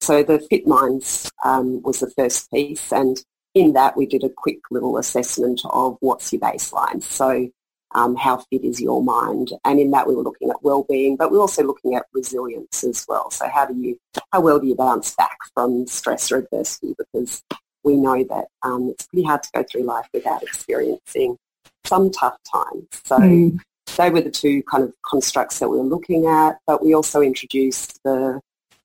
So 0.00 0.22
the 0.22 0.38
Fit 0.38 0.66
Minds 0.66 1.30
um, 1.44 1.82
was 1.82 2.00
the 2.00 2.10
first 2.10 2.50
piece 2.50 2.92
and 2.92 3.22
in 3.54 3.74
that 3.74 3.96
we 3.96 4.06
did 4.06 4.24
a 4.24 4.30
quick 4.30 4.58
little 4.70 4.96
assessment 4.96 5.60
of 5.64 5.96
what's 6.00 6.32
your 6.32 6.40
baseline. 6.40 7.02
So 7.02 7.50
um, 7.94 8.16
how 8.16 8.38
fit 8.50 8.64
is 8.64 8.80
your 8.80 9.02
mind? 9.02 9.52
And 9.64 9.78
in 9.78 9.90
that 9.92 10.06
we 10.06 10.14
were 10.14 10.22
looking 10.22 10.50
at 10.50 10.62
well-being, 10.62 11.16
but 11.16 11.30
we're 11.30 11.40
also 11.40 11.62
looking 11.62 11.94
at 11.94 12.06
resilience 12.12 12.84
as 12.84 13.04
well. 13.08 13.30
So 13.30 13.48
how 13.48 13.66
do 13.66 13.74
you, 13.74 13.98
how 14.32 14.40
well 14.40 14.58
do 14.58 14.66
you 14.66 14.74
bounce 14.74 15.14
back 15.14 15.38
from 15.54 15.86
stress 15.86 16.30
or 16.32 16.38
adversity? 16.38 16.94
Because 16.96 17.42
we 17.84 17.96
know 17.96 18.24
that 18.24 18.46
um, 18.62 18.90
it's 18.90 19.06
pretty 19.06 19.24
hard 19.24 19.42
to 19.42 19.50
go 19.54 19.64
through 19.70 19.84
life 19.84 20.06
without 20.12 20.42
experiencing 20.42 21.36
some 21.84 22.10
tough 22.10 22.36
times. 22.50 22.86
So 23.04 23.18
mm. 23.18 23.58
they 23.96 24.10
were 24.10 24.20
the 24.20 24.30
two 24.30 24.62
kind 24.64 24.84
of 24.84 24.94
constructs 25.08 25.58
that 25.58 25.68
we 25.68 25.78
were 25.78 25.84
looking 25.84 26.26
at, 26.26 26.58
but 26.66 26.84
we 26.84 26.94
also 26.94 27.20
introduced 27.20 27.98
the 28.04 28.40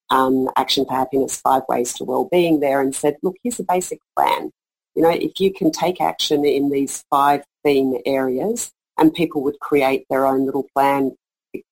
um, 0.09 0.49
Action 0.55 0.85
for 0.85 0.93
Happiness, 0.93 1.39
Five 1.39 1.63
Ways 1.69 1.93
to 1.93 2.03
Wellbeing 2.03 2.59
there 2.59 2.81
and 2.81 2.95
said, 2.95 3.17
look, 3.21 3.35
here's 3.43 3.59
a 3.59 3.63
basic 3.63 3.99
plan. 4.15 4.51
You 4.95 5.03
know, 5.03 5.11
if 5.11 5.39
you 5.39 5.53
can 5.53 5.71
take 5.71 6.01
action 6.01 6.43
in 6.43 6.71
these 6.71 7.03
five 7.11 7.43
theme 7.63 7.97
areas 8.05 8.71
and 8.97 9.13
people 9.13 9.43
would 9.43 9.59
create 9.59 10.05
their 10.09 10.25
own 10.25 10.45
little 10.45 10.67
plan. 10.75 11.15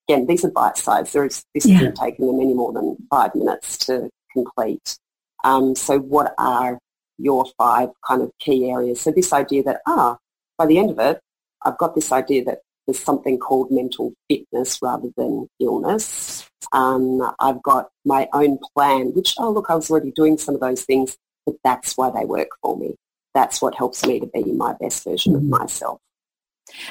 Again, 0.09 0.27
these 0.27 0.45
are 0.45 0.51
bite 0.51 0.77
sized. 0.77 1.13
There 1.13 1.25
is, 1.25 1.43
this 1.53 1.65
yeah. 1.65 1.77
isn't 1.77 1.95
taking 1.95 2.27
them 2.27 2.39
any 2.39 2.53
more 2.53 2.71
than 2.73 2.97
five 3.09 3.33
minutes 3.35 3.77
to 3.85 4.09
complete. 4.31 4.97
Um, 5.43 5.75
so 5.75 5.99
what 5.99 6.33
are 6.37 6.79
your 7.17 7.45
five 7.57 7.89
kind 8.07 8.21
of 8.21 8.31
key 8.39 8.69
areas? 8.69 9.01
So 9.01 9.11
this 9.11 9.33
idea 9.33 9.63
that, 9.63 9.81
ah, 9.87 10.17
by 10.57 10.65
the 10.65 10.77
end 10.77 10.91
of 10.91 10.99
it, 10.99 11.19
I've 11.63 11.77
got 11.77 11.95
this 11.95 12.11
idea 12.11 12.43
that 12.45 12.59
there's 12.85 12.99
something 12.99 13.39
called 13.39 13.71
mental 13.71 14.13
fitness 14.29 14.79
rather 14.81 15.09
than 15.17 15.47
illness. 15.59 16.47
Um, 16.71 17.21
I've 17.39 17.61
got 17.63 17.89
my 18.05 18.27
own 18.33 18.59
plan, 18.75 19.13
which, 19.13 19.33
oh, 19.39 19.49
look, 19.49 19.69
I 19.69 19.75
was 19.75 19.89
already 19.89 20.11
doing 20.11 20.37
some 20.37 20.55
of 20.55 20.61
those 20.61 20.83
things, 20.83 21.17
but 21.45 21.55
that's 21.63 21.97
why 21.97 22.11
they 22.11 22.25
work 22.25 22.49
for 22.61 22.77
me. 22.77 22.95
That's 23.33 23.61
what 23.61 23.75
helps 23.75 24.05
me 24.05 24.19
to 24.19 24.27
be 24.27 24.43
my 24.51 24.73
best 24.79 25.03
version 25.03 25.33
mm-hmm. 25.33 25.53
of 25.53 25.61
myself. 25.61 25.99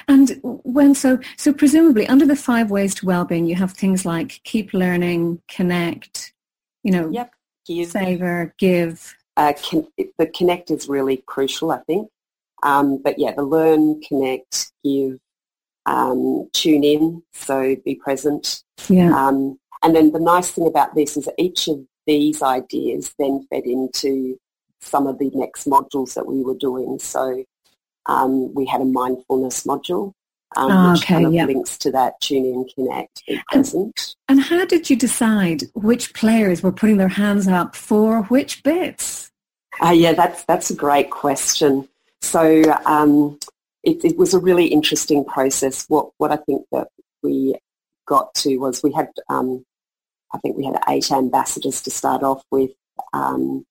And 0.08 0.38
when 0.42 0.94
so 0.94 1.18
so 1.36 1.52
presumably 1.52 2.06
under 2.06 2.26
the 2.26 2.36
five 2.36 2.70
ways 2.70 2.94
to 2.96 3.06
well-being, 3.06 3.46
you 3.46 3.56
have 3.56 3.72
things 3.72 4.04
like 4.04 4.40
keep 4.44 4.72
learning, 4.72 5.42
connect, 5.48 6.32
you 6.82 6.92
know, 6.92 7.10
yep. 7.10 7.32
give. 7.66 7.90
savor, 7.90 8.54
give. 8.58 9.14
Uh, 9.36 9.52
con- 9.68 9.88
the 10.18 10.26
connect 10.28 10.70
is 10.70 10.88
really 10.88 11.18
crucial, 11.26 11.72
I 11.72 11.78
think. 11.80 12.08
Um, 12.62 12.98
but 13.02 13.18
yeah, 13.18 13.32
the 13.32 13.42
learn, 13.42 14.00
connect, 14.00 14.72
give, 14.84 15.18
um, 15.86 16.48
tune 16.52 16.84
in, 16.84 17.22
so 17.32 17.76
be 17.84 17.96
present. 17.96 18.62
Yeah. 18.88 19.12
Um, 19.14 19.58
and 19.82 19.94
then 19.94 20.12
the 20.12 20.20
nice 20.20 20.50
thing 20.50 20.66
about 20.66 20.94
this 20.94 21.16
is 21.16 21.26
that 21.26 21.34
each 21.36 21.68
of 21.68 21.84
these 22.06 22.42
ideas 22.42 23.12
then 23.18 23.46
fed 23.50 23.64
into 23.64 24.38
some 24.80 25.06
of 25.06 25.18
the 25.18 25.30
next 25.34 25.66
modules 25.66 26.14
that 26.14 26.26
we 26.26 26.42
were 26.42 26.56
doing. 26.56 26.98
So 26.98 27.44
um, 28.06 28.52
we 28.54 28.66
had 28.66 28.80
a 28.80 28.84
mindfulness 28.84 29.64
module, 29.64 30.12
um, 30.56 30.70
oh, 30.70 30.92
which 30.92 31.02
okay, 31.02 31.14
kind 31.14 31.26
of 31.26 31.34
yep. 31.34 31.48
links 31.48 31.78
to 31.78 31.90
that 31.92 32.20
tune 32.20 32.44
in, 32.44 32.66
connect. 32.74 33.22
And, 33.52 33.92
and 34.28 34.40
how 34.40 34.64
did 34.64 34.90
you 34.90 34.96
decide 34.96 35.64
which 35.74 36.14
players 36.14 36.62
were 36.62 36.72
putting 36.72 36.98
their 36.98 37.08
hands 37.08 37.48
up 37.48 37.74
for 37.74 38.22
which 38.24 38.62
bits? 38.62 39.30
Uh, 39.82 39.90
yeah, 39.90 40.12
that's 40.12 40.44
that's 40.44 40.70
a 40.70 40.74
great 40.74 41.10
question. 41.10 41.88
So 42.22 42.62
um, 42.86 43.38
it, 43.82 44.04
it, 44.04 44.16
was 44.16 44.32
a 44.32 44.38
really 44.38 44.66
interesting 44.66 45.24
process. 45.24 45.84
What 45.88 46.10
what 46.18 46.30
I 46.30 46.36
think 46.36 46.64
that 46.72 46.88
we 47.22 47.56
got 48.06 48.32
to 48.34 48.56
was 48.58 48.82
we 48.82 48.92
had 48.92 49.08
um, 49.28 49.64
I 50.32 50.38
think 50.38 50.56
we 50.56 50.64
had 50.64 50.80
eight 50.88 51.10
ambassadors 51.10 51.82
to 51.82 51.90
start 51.90 52.22
off 52.22 52.42
with. 52.50 52.70
Um, 53.12 53.64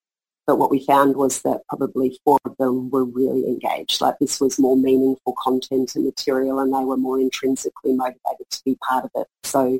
but 0.46 0.58
what 0.58 0.72
we 0.72 0.86
found 0.86 1.16
was 1.16 1.42
that 1.44 1.62
probably 1.70 2.20
four 2.26 2.40
of 2.46 2.56
them 2.58 2.90
were 2.90 3.06
really 3.06 3.46
engaged. 3.48 4.02
Like 4.02 4.20
this 4.20 4.42
was 4.42 4.60
more 4.60 4.76
meaningful 4.76 5.36
content 5.42 5.96
and 5.96 6.06
material 6.06 6.60
and 6.60 6.74
they 6.74 6.84
were 6.84 6.98
more 6.98 7.20
intrinsically 7.20 7.94
motivated 7.94 8.50
to 8.52 8.62
be 8.66 8.78
part 8.88 9.06
of 9.06 9.12
it. 9.16 9.28
So 9.44 9.80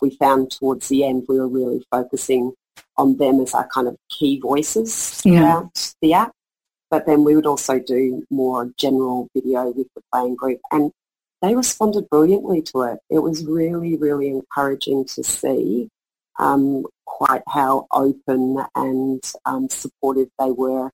we 0.00 0.16
found 0.16 0.50
towards 0.50 0.88
the 0.88 1.04
end 1.04 1.26
we 1.28 1.38
were 1.38 1.48
really 1.48 1.84
focusing 1.90 2.52
on 2.96 3.16
them 3.16 3.40
as 3.40 3.54
our 3.54 3.68
kind 3.68 3.88
of 3.88 3.96
key 4.08 4.40
voices 4.40 5.20
yeah. 5.24 5.62
the 6.00 6.14
app. 6.14 6.32
But 6.90 7.06
then 7.06 7.24
we 7.24 7.34
would 7.34 7.46
also 7.46 7.80
do 7.80 8.24
more 8.30 8.70
general 8.78 9.28
video 9.34 9.72
with 9.72 9.88
the 9.96 10.02
playing 10.12 10.36
group 10.36 10.60
and 10.70 10.92
they 11.42 11.56
responded 11.56 12.08
brilliantly 12.08 12.62
to 12.62 12.82
it. 12.82 13.00
It 13.10 13.18
was 13.18 13.44
really, 13.44 13.96
really 13.96 14.28
encouraging 14.28 15.06
to 15.06 15.24
see 15.24 15.88
um, 16.38 16.84
quite 17.04 17.42
how 17.48 17.86
open 17.92 18.58
and 18.74 19.22
um, 19.44 19.68
supportive 19.68 20.28
they 20.38 20.50
were 20.50 20.90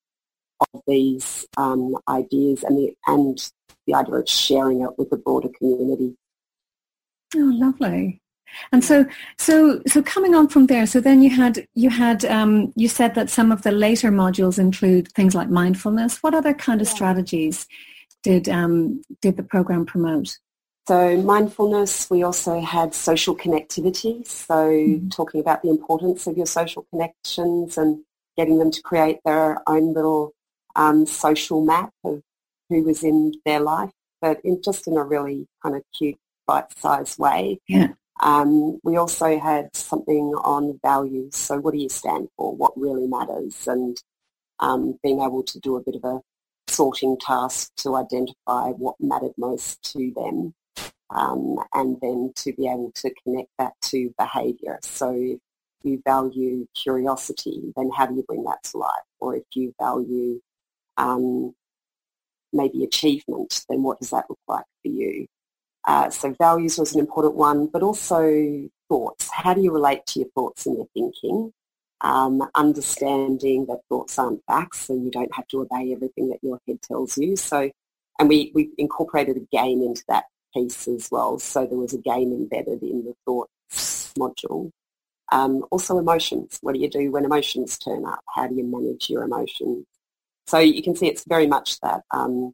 of 0.61 0.83
these 0.87 1.47
um, 1.57 1.97
ideas 2.09 2.63
and 2.63 2.77
the, 2.77 2.95
and 3.07 3.51
the 3.87 3.95
idea 3.95 4.15
of 4.15 4.29
sharing 4.29 4.83
it 4.83 4.99
with 4.99 5.11
the 5.11 5.17
broader 5.17 5.49
community. 5.57 6.17
Oh, 7.35 7.51
lovely. 7.55 8.21
And 8.73 8.85
so, 8.85 9.07
so, 9.39 9.81
so 9.87 10.03
coming 10.03 10.35
on 10.35 10.49
from 10.49 10.67
there, 10.67 10.87
so 10.87 11.01
then 11.01 11.23
you 11.23 11.31
had, 11.31 11.67
you 11.75 11.89
had, 11.89 12.25
um, 12.25 12.73
you 12.77 12.89
said 12.89 13.15
that 13.15 13.31
some 13.31 13.53
of 13.53 13.63
the 13.63 13.71
later 13.71 14.11
modules 14.11 14.59
include 14.59 15.09
things 15.13 15.35
like 15.35 15.49
mindfulness. 15.49 16.23
What 16.23 16.35
other 16.35 16.53
kind 16.53 16.81
of 16.81 16.89
strategies 16.89 17.67
did 18.23 18.49
um, 18.49 19.03
did 19.23 19.37
the 19.37 19.43
program 19.43 19.87
promote? 19.87 20.39
So 20.91 21.17
mindfulness, 21.19 22.11
we 22.11 22.25
also 22.25 22.59
had 22.59 22.97
social 22.97 23.37
connectivity. 23.37 24.27
So 24.27 24.55
mm-hmm. 24.57 25.09
talking 25.11 25.41
about 25.41 25.63
the 25.63 25.71
importance 25.71 26.27
of 26.27 26.37
your 26.37 26.47
social 26.47 26.85
connections 26.91 27.79
and 27.79 28.03
getting 28.37 28.59
them 28.59 28.73
to 28.73 28.83
create 28.83 29.21
their 29.25 29.63
own 29.69 29.95
little 29.95 30.33
um, 30.75 31.07
social 31.07 31.65
map 31.65 31.93
of 32.03 32.23
who 32.69 32.83
was 32.83 33.05
in 33.05 33.35
their 33.47 33.61
life, 33.61 33.93
but 34.21 34.41
in 34.43 34.63
just 34.65 34.89
in 34.89 34.97
a 34.97 35.05
really 35.05 35.47
kind 35.63 35.77
of 35.77 35.85
cute, 35.97 36.19
bite-sized 36.49 37.21
way. 37.21 37.61
Yeah. 37.69 37.93
Um, 38.21 38.81
we 38.83 38.97
also 38.97 39.39
had 39.39 39.77
something 39.77 40.35
on 40.43 40.81
values. 40.83 41.37
So 41.37 41.61
what 41.61 41.73
do 41.73 41.79
you 41.79 41.89
stand 41.89 42.31
for? 42.37 42.53
What 42.53 42.73
really 42.77 43.07
matters? 43.07 43.69
And 43.69 43.97
um, 44.59 44.99
being 45.05 45.21
able 45.21 45.45
to 45.45 45.61
do 45.61 45.77
a 45.77 45.85
bit 45.85 45.95
of 45.95 46.03
a 46.03 46.21
sorting 46.67 47.17
task 47.17 47.71
to 47.77 47.95
identify 47.95 48.71
what 48.71 48.97
mattered 48.99 49.35
most 49.39 49.85
to 49.93 50.13
them 50.17 50.53
um, 51.11 51.57
and 51.75 51.97
then 52.01 52.33
to 52.37 52.53
be 52.53 52.67
able 52.67 52.93
to 52.95 53.13
connect 53.23 53.51
that 53.59 53.73
to 53.83 54.15
behaviour. 54.19 54.79
So 54.83 55.13
if 55.15 55.39
you 55.83 56.03
value 56.05 56.67
curiosity, 56.75 57.73
then 57.77 57.91
how 57.97 58.07
do 58.07 58.15
you 58.15 58.23
bring 58.23 58.45
that 58.45 58.63
to 58.65 58.79
life? 58.79 58.91
Or 59.19 59.35
if 59.37 59.45
you 59.55 59.75
value 59.81 60.41
um, 60.97 61.55
maybe 62.53 62.85
achievement, 62.85 63.65
then 63.69 63.83
what 63.83 64.01
does 64.01 64.11
that 64.11 64.27
look 64.29 64.39
like 64.47 64.65
for 64.83 64.89
you? 64.89 65.27
Uh, 65.87 66.11
so 66.11 66.35
values 66.39 66.79
was 66.79 66.95
an 66.95 67.01
important 67.01 67.35
one, 67.35 67.67
but 67.67 67.83
also 67.83 68.69
thoughts. 68.89 69.31
How 69.33 69.55
do 69.55 69.63
you 69.63 69.73
relate 69.73 70.07
to 70.09 70.21
your 70.21 70.29
thoughts 70.35 70.67
and 70.67 70.77
your 70.77 70.87
thinking? 70.95 71.53
Um, 72.03 72.49
understanding 72.55 73.67
that 73.67 73.81
thoughts 73.89 74.19
aren't 74.19 74.43
facts 74.47 74.89
and 74.89 75.05
you 75.05 75.11
don't 75.11 75.35
have 75.35 75.47
to 75.49 75.61
obey 75.61 75.93
everything 75.93 76.31
that 76.31 76.39
your 76.43 76.59
head 76.67 76.81
tells 76.83 77.19
you. 77.19 77.37
So, 77.37 77.71
and 78.19 78.29
we, 78.29 78.53
we 78.55 78.71
incorporated 78.79 79.37
a 79.37 79.57
game 79.57 79.83
into 79.83 80.03
that 80.09 80.25
piece 80.55 80.89
as 80.89 81.09
well. 81.11 81.39
So 81.39 81.67
there 81.67 81.79
was 81.79 81.95
a 81.95 81.99
game 81.99 82.33
embedded 82.33 82.83
in 82.83 83.05
the 83.05 83.15
thoughts 83.25 84.13
module. 84.19 84.71
Um, 85.33 85.65
also 85.71 85.99
emotions. 85.99 86.59
What 86.61 86.75
do 86.75 86.81
you 86.81 86.91
do 86.91 87.13
when 87.13 87.25
emotions 87.25 87.79
turn 87.79 88.05
up? 88.05 88.21
How 88.35 88.49
do 88.49 88.55
you 88.55 88.65
manage 88.65 89.09
your 89.09 89.23
emotions? 89.23 89.87
So 90.47 90.59
you 90.59 90.83
can 90.83 90.97
see 90.97 91.07
it's 91.07 91.25
very 91.25 91.47
much 91.47 91.79
that 91.81 92.03
um, 92.11 92.53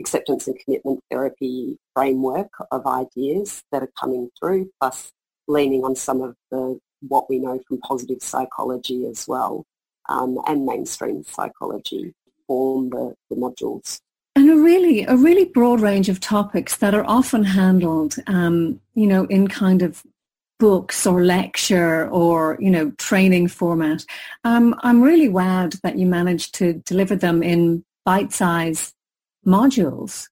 acceptance 0.00 0.46
and 0.46 0.58
commitment 0.58 1.00
therapy 1.10 1.78
framework 1.94 2.50
of 2.70 2.86
ideas 2.86 3.64
that 3.72 3.82
are 3.82 3.90
coming 3.98 4.30
through, 4.38 4.70
plus 4.80 5.12
leaning 5.48 5.84
on 5.84 5.96
some 5.96 6.22
of 6.22 6.36
the 6.50 6.78
what 7.08 7.28
we 7.28 7.38
know 7.38 7.60
from 7.66 7.78
positive 7.80 8.22
psychology 8.22 9.06
as 9.06 9.26
well 9.28 9.66
um, 10.08 10.38
and 10.46 10.64
mainstream 10.64 11.22
psychology 11.22 12.14
form 12.46 12.90
the, 12.90 13.14
the 13.30 13.36
modules. 13.36 14.00
And 14.36 14.50
a 14.50 14.56
really, 14.56 15.04
a 15.04 15.16
really 15.16 15.44
broad 15.44 15.80
range 15.80 16.08
of 16.08 16.18
topics 16.18 16.76
that 16.78 16.94
are 16.94 17.04
often 17.06 17.44
handled, 17.44 18.16
um, 18.26 18.80
you 18.94 19.06
know, 19.06 19.24
in 19.26 19.46
kind 19.46 19.82
of 19.82 20.02
books 20.58 21.06
or 21.06 21.22
lecture 21.22 22.08
or, 22.10 22.56
you 22.60 22.70
know, 22.70 22.90
training 22.92 23.48
format. 23.48 24.04
Um, 24.42 24.74
I'm 24.80 25.02
really 25.02 25.28
wowed 25.28 25.80
that 25.82 25.98
you 25.98 26.06
managed 26.06 26.54
to 26.56 26.74
deliver 26.84 27.14
them 27.14 27.42
in 27.42 27.84
bite-sized 28.04 28.94
modules. 29.46 30.28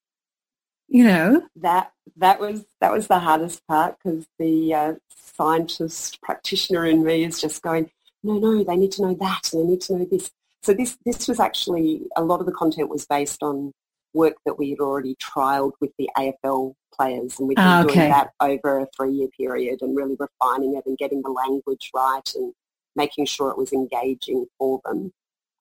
You 0.88 1.04
know 1.04 1.42
that 1.56 1.90
that 2.18 2.38
was 2.38 2.66
that 2.82 2.92
was 2.92 3.06
the 3.06 3.18
hardest 3.18 3.66
part 3.66 3.96
because 3.96 4.26
the 4.38 4.74
uh, 4.74 4.94
scientist 5.08 6.20
practitioner 6.20 6.84
in 6.84 7.02
me 7.02 7.24
is 7.24 7.40
just 7.40 7.62
going, 7.62 7.90
no, 8.22 8.34
no, 8.34 8.62
they 8.62 8.76
need 8.76 8.92
to 8.92 9.02
know 9.02 9.14
that 9.14 9.52
and 9.52 9.62
they 9.62 9.70
need 9.70 9.80
to 9.82 9.96
know 9.96 10.04
this. 10.04 10.30
So 10.62 10.74
this 10.74 10.98
this 11.06 11.26
was 11.26 11.40
actually 11.40 12.02
a 12.14 12.22
lot 12.22 12.40
of 12.40 12.46
the 12.46 12.52
content 12.52 12.90
was 12.90 13.06
based 13.06 13.42
on 13.42 13.72
work 14.14 14.34
that 14.44 14.58
we 14.58 14.70
had 14.70 14.80
already 14.80 15.16
trialed 15.16 15.72
with 15.80 15.90
the 15.98 16.08
AFL 16.16 16.74
players 16.94 17.38
and 17.38 17.48
we've 17.48 17.56
been 17.56 17.64
ah, 17.64 17.82
okay. 17.82 17.94
doing 17.94 18.10
that 18.10 18.30
over 18.40 18.80
a 18.80 18.86
three-year 18.96 19.28
period 19.36 19.80
and 19.80 19.96
really 19.96 20.16
refining 20.18 20.76
it 20.76 20.84
and 20.86 20.98
getting 20.98 21.22
the 21.22 21.30
language 21.30 21.90
right 21.94 22.30
and 22.34 22.52
making 22.94 23.24
sure 23.24 23.50
it 23.50 23.58
was 23.58 23.72
engaging 23.72 24.46
for 24.58 24.80
them. 24.84 25.12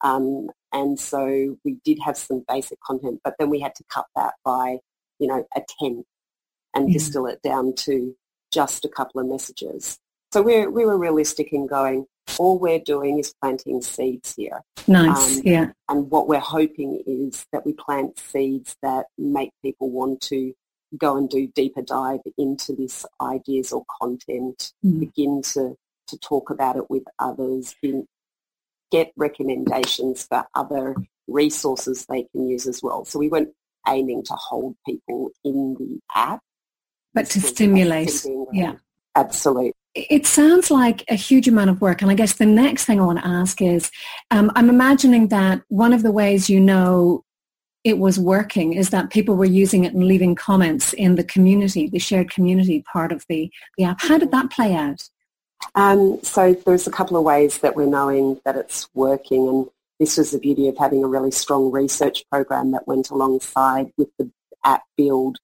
Um, 0.02 0.50
and 0.74 1.00
so 1.00 1.58
we 1.64 1.78
did 1.86 2.00
have 2.00 2.18
some 2.18 2.44
basic 2.48 2.80
content, 2.82 3.22
but 3.24 3.36
then 3.40 3.50
we 3.50 3.60
had 3.60 3.76
to 3.76 3.84
cut 3.90 4.08
that 4.16 4.34
by, 4.44 4.80
you 5.20 5.28
know, 5.28 5.46
a 5.56 5.62
tenth 5.80 6.06
and 6.74 6.90
yeah. 6.90 6.94
distill 6.94 7.28
it 7.28 7.42
down 7.42 7.74
to 7.76 8.16
just 8.52 8.86
a 8.86 8.90
couple 8.90 9.22
of 9.22 9.28
messages. 9.28 10.00
So 10.34 10.42
we 10.42 10.66
we 10.68 10.86
were 10.86 10.98
realistic 10.98 11.52
in 11.52 11.68
going, 11.68 12.06
all 12.38 12.58
we're 12.58 12.80
doing 12.80 13.20
is 13.20 13.34
planting 13.42 13.82
seeds 13.82 14.36
here. 14.36 14.62
Nice, 14.88 15.38
um, 15.38 15.42
yeah. 15.44 15.72
And 15.90 16.10
what 16.10 16.28
we're 16.28 16.40
hoping 16.40 17.04
is 17.06 17.46
that 17.52 17.66
we 17.66 17.74
plant 17.74 18.20
seeds 18.20 18.76
that 18.82 19.08
make 19.18 19.52
people 19.62 19.90
want 19.90 20.22
to 20.22 20.54
go 20.98 21.18
and 21.18 21.30
do 21.30 21.48
deeper 21.48 21.82
dive 21.82 22.20
into 22.38 22.74
this 22.76 23.06
ideas 23.22 23.72
or 23.72 23.84
content, 24.02 24.74
mm. 24.86 25.00
begin 25.00 25.42
to, 25.42 25.76
to 26.08 26.18
talk 26.20 26.50
about 26.50 26.76
it 26.76 26.90
with 26.90 27.04
others, 27.20 27.76
get 28.92 29.12
recommendations 29.16 30.28
for 30.28 30.46
other 30.54 30.96
resources 31.28 32.06
they 32.08 32.24
can 32.32 32.48
use 32.48 32.68
as 32.68 32.82
well. 32.84 33.06
So 33.06 33.20
we 33.20 33.30
weren't 33.30 33.54
aiming 33.88 34.24
to 34.26 34.34
hold 34.34 34.76
people 34.86 35.32
in 35.44 35.76
the 35.80 36.00
app. 36.14 36.42
But 37.14 37.28
to 37.28 37.42
stimulate. 37.42 38.26
Yeah. 38.52 38.76
Absolutely. 39.16 39.74
It 39.94 40.26
sounds 40.26 40.72
like 40.72 41.04
a 41.10 41.16
huge 41.16 41.48
amount 41.48 41.70
of 41.70 41.82
work. 41.82 42.02
And 42.02 42.10
I 42.10 42.14
guess 42.14 42.34
the 42.34 42.46
next 42.46 42.86
thing 42.86 43.00
I 43.00 43.06
want 43.06 43.20
to 43.20 43.28
ask 43.28 43.62
is, 43.62 43.92
um, 44.32 44.52
I'm 44.56 44.70
imagining 44.70 45.28
that 45.30 45.64
one 45.68 45.92
of 45.92 46.02
the 46.02 46.12
ways 46.12 46.50
you 46.50 46.60
know 46.60 47.26
it 47.84 47.98
was 47.98 48.20
working 48.20 48.74
is 48.74 48.92
that 48.92 49.10
people 49.10 49.36
were 49.36 49.46
using 49.46 49.84
it 49.84 49.94
and 49.94 50.06
leaving 50.06 50.36
comments 50.36 50.94
in 50.94 51.16
the 51.16 51.24
community, 51.24 51.88
the 51.88 52.00
shared 52.00 52.30
community 52.30 52.84
part 52.92 53.12
of 53.12 53.26
the, 53.28 53.52
the 53.78 53.84
app. 53.84 54.02
How 54.02 54.18
did 54.18 54.32
that 54.32 54.52
play 54.52 54.76
out? 54.76 55.10
Um, 55.76 56.20
so 56.22 56.54
there's 56.54 56.88
a 56.88 56.92
couple 56.92 57.18
of 57.18 57.24
ways 57.24 57.60
that 57.60 57.76
we're 57.76 57.86
knowing 57.86 58.40
that 58.46 58.56
it's 58.56 58.88
working 58.94 59.48
and 59.48 59.68
this 60.00 60.18
was 60.18 60.32
the 60.32 60.40
beauty 60.40 60.68
of 60.68 60.78
having 60.80 61.04
a 61.04 61.08
really 61.08 61.30
strong 61.30 61.72
research 61.72 62.28
program 62.32 62.72
that 62.72 62.88
went 62.88 63.12
alongside 63.12 63.92
with 63.98 64.10
the 64.18 64.32
app 64.66 64.82
build. 64.98 65.38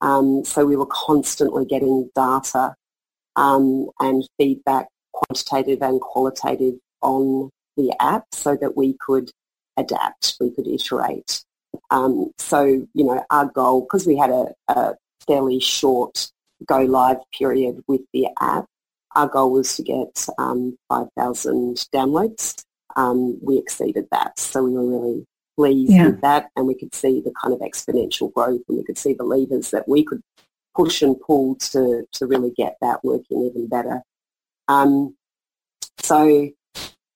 Um, 0.00 0.44
so 0.44 0.64
we 0.64 0.76
were 0.76 0.86
constantly 0.86 1.64
getting 1.64 2.08
data 2.14 2.76
um, 3.36 3.88
and 4.00 4.26
feedback, 4.38 4.88
quantitative 5.12 5.82
and 5.82 6.00
qualitative, 6.00 6.74
on 7.02 7.50
the 7.76 7.92
app 8.00 8.24
so 8.32 8.56
that 8.56 8.76
we 8.76 8.96
could 9.00 9.30
adapt, 9.76 10.36
we 10.40 10.50
could 10.50 10.66
iterate. 10.66 11.44
Um, 11.90 12.30
so, 12.38 12.64
you 12.64 13.04
know, 13.04 13.24
our 13.30 13.46
goal, 13.46 13.82
because 13.82 14.06
we 14.06 14.16
had 14.16 14.30
a, 14.30 14.46
a 14.68 14.94
fairly 15.26 15.60
short 15.60 16.30
go 16.66 16.80
live 16.80 17.18
period 17.38 17.82
with 17.86 18.00
the 18.12 18.28
app, 18.40 18.64
our 19.14 19.28
goal 19.28 19.52
was 19.52 19.76
to 19.76 19.82
get 19.82 20.26
um, 20.38 20.76
5,000 20.88 21.76
downloads. 21.94 22.62
Um, 22.96 23.38
we 23.42 23.58
exceeded 23.58 24.08
that. 24.10 24.38
So 24.38 24.64
we 24.64 24.72
were 24.72 24.86
really 24.86 25.26
pleased 25.56 25.92
yeah. 25.92 26.06
with 26.06 26.20
that 26.20 26.50
and 26.56 26.66
we 26.66 26.74
could 26.74 26.94
see 26.94 27.20
the 27.20 27.32
kind 27.42 27.54
of 27.54 27.60
exponential 27.60 28.32
growth 28.32 28.60
and 28.68 28.78
we 28.78 28.84
could 28.84 28.98
see 28.98 29.14
the 29.14 29.24
levers 29.24 29.70
that 29.70 29.88
we 29.88 30.04
could 30.04 30.20
push 30.76 31.02
and 31.02 31.18
pull 31.20 31.56
to, 31.56 32.06
to 32.12 32.26
really 32.26 32.52
get 32.56 32.76
that 32.82 33.02
working 33.02 33.42
even 33.42 33.66
better. 33.68 34.02
Um, 34.68 35.16
so 35.98 36.50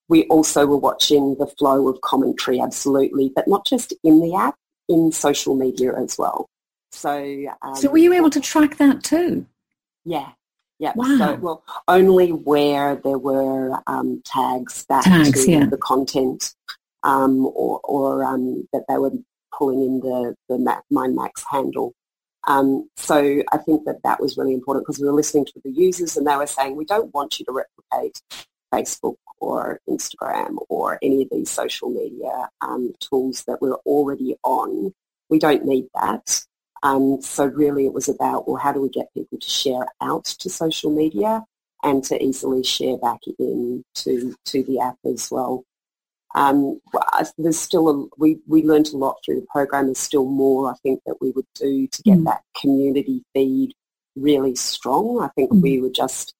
we 0.09 0.23
also 0.25 0.65
were 0.65 0.77
watching 0.77 1.35
the 1.39 1.47
flow 1.47 1.87
of 1.87 2.01
commentary, 2.01 2.59
absolutely, 2.59 3.31
but 3.33 3.47
not 3.47 3.65
just 3.65 3.93
in 4.03 4.19
the 4.19 4.35
app, 4.35 4.55
in 4.89 5.11
social 5.11 5.55
media 5.55 5.93
as 5.95 6.17
well. 6.17 6.49
So, 6.91 7.45
um, 7.61 7.75
so 7.75 7.89
were 7.89 7.99
you 7.99 8.13
able 8.13 8.29
to 8.31 8.41
track 8.41 8.77
that 8.77 9.03
too? 9.03 9.45
Yeah, 10.03 10.29
yeah. 10.79 10.91
Wow. 10.95 11.17
So, 11.17 11.35
well, 11.35 11.63
only 11.87 12.31
where 12.31 12.95
there 12.95 13.17
were 13.17 13.79
um, 13.87 14.21
tags 14.25 14.85
back 14.85 15.05
tags, 15.05 15.45
to 15.45 15.51
yeah. 15.51 15.65
the 15.67 15.77
content, 15.77 16.53
um, 17.03 17.45
or, 17.45 17.79
or 17.85 18.25
um, 18.25 18.67
that 18.73 18.83
they 18.89 18.97
were 18.97 19.11
pulling 19.57 19.81
in 19.81 19.99
the 20.01 20.35
the 20.49 20.57
MindMax 20.91 21.43
handle. 21.49 21.93
Um, 22.47 22.89
so 22.97 23.43
I 23.51 23.57
think 23.57 23.85
that 23.85 24.01
that 24.03 24.19
was 24.19 24.37
really 24.37 24.53
important 24.53 24.85
because 24.85 24.99
we 24.99 25.07
were 25.07 25.13
listening 25.13 25.45
to 25.45 25.61
the 25.63 25.71
users 25.71 26.17
and 26.17 26.25
they 26.25 26.35
were 26.35 26.47
saying, 26.47 26.75
we 26.75 26.85
don't 26.85 27.13
want 27.13 27.39
you 27.39 27.45
to 27.45 27.51
replicate 27.51 28.21
Facebook 28.73 29.15
or 29.39 29.79
Instagram 29.89 30.57
or 30.69 30.97
any 31.01 31.23
of 31.23 31.29
these 31.31 31.49
social 31.49 31.89
media 31.89 32.49
um, 32.61 32.93
tools 32.99 33.43
that 33.47 33.61
we're 33.61 33.75
already 33.85 34.35
on. 34.43 34.93
We 35.29 35.39
don't 35.39 35.65
need 35.65 35.87
that. 35.95 36.45
Um, 36.83 37.21
so 37.21 37.45
really 37.45 37.85
it 37.85 37.93
was 37.93 38.09
about, 38.09 38.47
well, 38.47 38.57
how 38.57 38.71
do 38.71 38.81
we 38.81 38.89
get 38.89 39.13
people 39.13 39.37
to 39.37 39.49
share 39.49 39.85
out 40.01 40.25
to 40.25 40.49
social 40.49 40.91
media 40.91 41.43
and 41.83 42.03
to 42.05 42.23
easily 42.23 42.63
share 42.63 42.97
back 42.97 43.19
in 43.39 43.83
to, 43.95 44.35
to 44.45 44.63
the 44.63 44.79
app 44.79 44.97
as 45.05 45.29
well. 45.31 45.63
Um, 46.35 46.79
there's 47.37 47.59
still 47.59 47.89
a, 47.89 48.07
we, 48.17 48.39
we 48.47 48.63
learned 48.63 48.89
a 48.89 48.97
lot 48.97 49.17
through 49.23 49.41
the 49.41 49.47
program. 49.51 49.85
There's 49.85 49.99
still 49.99 50.25
more 50.25 50.71
I 50.71 50.75
think 50.83 51.01
that 51.05 51.15
we 51.21 51.31
would 51.31 51.47
do 51.55 51.87
to 51.87 52.01
get 52.03 52.17
mm. 52.17 52.25
that 52.25 52.41
community 52.59 53.23
feed 53.33 53.73
really 54.15 54.55
strong. 54.55 55.21
I 55.21 55.29
think 55.35 55.51
mm. 55.51 55.61
we 55.61 55.81
were 55.81 55.89
just 55.89 56.33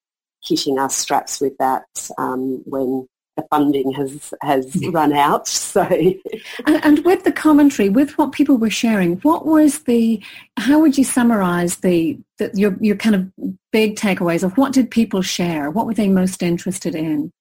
hitting 0.43 0.79
our 0.79 0.89
straps 0.89 1.39
with 1.39 1.57
that 1.57 1.85
um, 2.17 2.63
when 2.65 3.07
the 3.37 3.43
funding 3.49 3.91
has 3.93 4.33
has 4.41 4.75
run 4.87 5.13
out. 5.13 5.47
So, 5.71 5.83
and, 5.83 6.83
and, 6.83 7.05
with 7.05 7.23
the 7.23 7.31
commentary, 7.31 7.87
with 7.87 8.17
what 8.17 8.33
people 8.33 8.57
were 8.57 8.69
sharing, 8.69 9.17
what 9.17 9.45
was 9.45 9.83
the? 9.83 10.21
How 10.57 10.79
would 10.79 10.97
you 10.97 11.05
summarise 11.05 11.77
the, 11.77 12.19
the 12.39 12.51
your 12.53 12.75
your 12.81 12.97
kind 12.97 13.15
of 13.15 13.31
big 13.71 13.95
takeaways 13.95 14.43
of 14.43 14.57
what 14.57 14.73
did 14.73 14.91
people 14.91 15.21
share? 15.21 15.71
What 15.71 15.85
were 15.85 15.93
they 15.93 16.09
most 16.09 16.43
interested 16.43 16.93
in? 16.93 17.31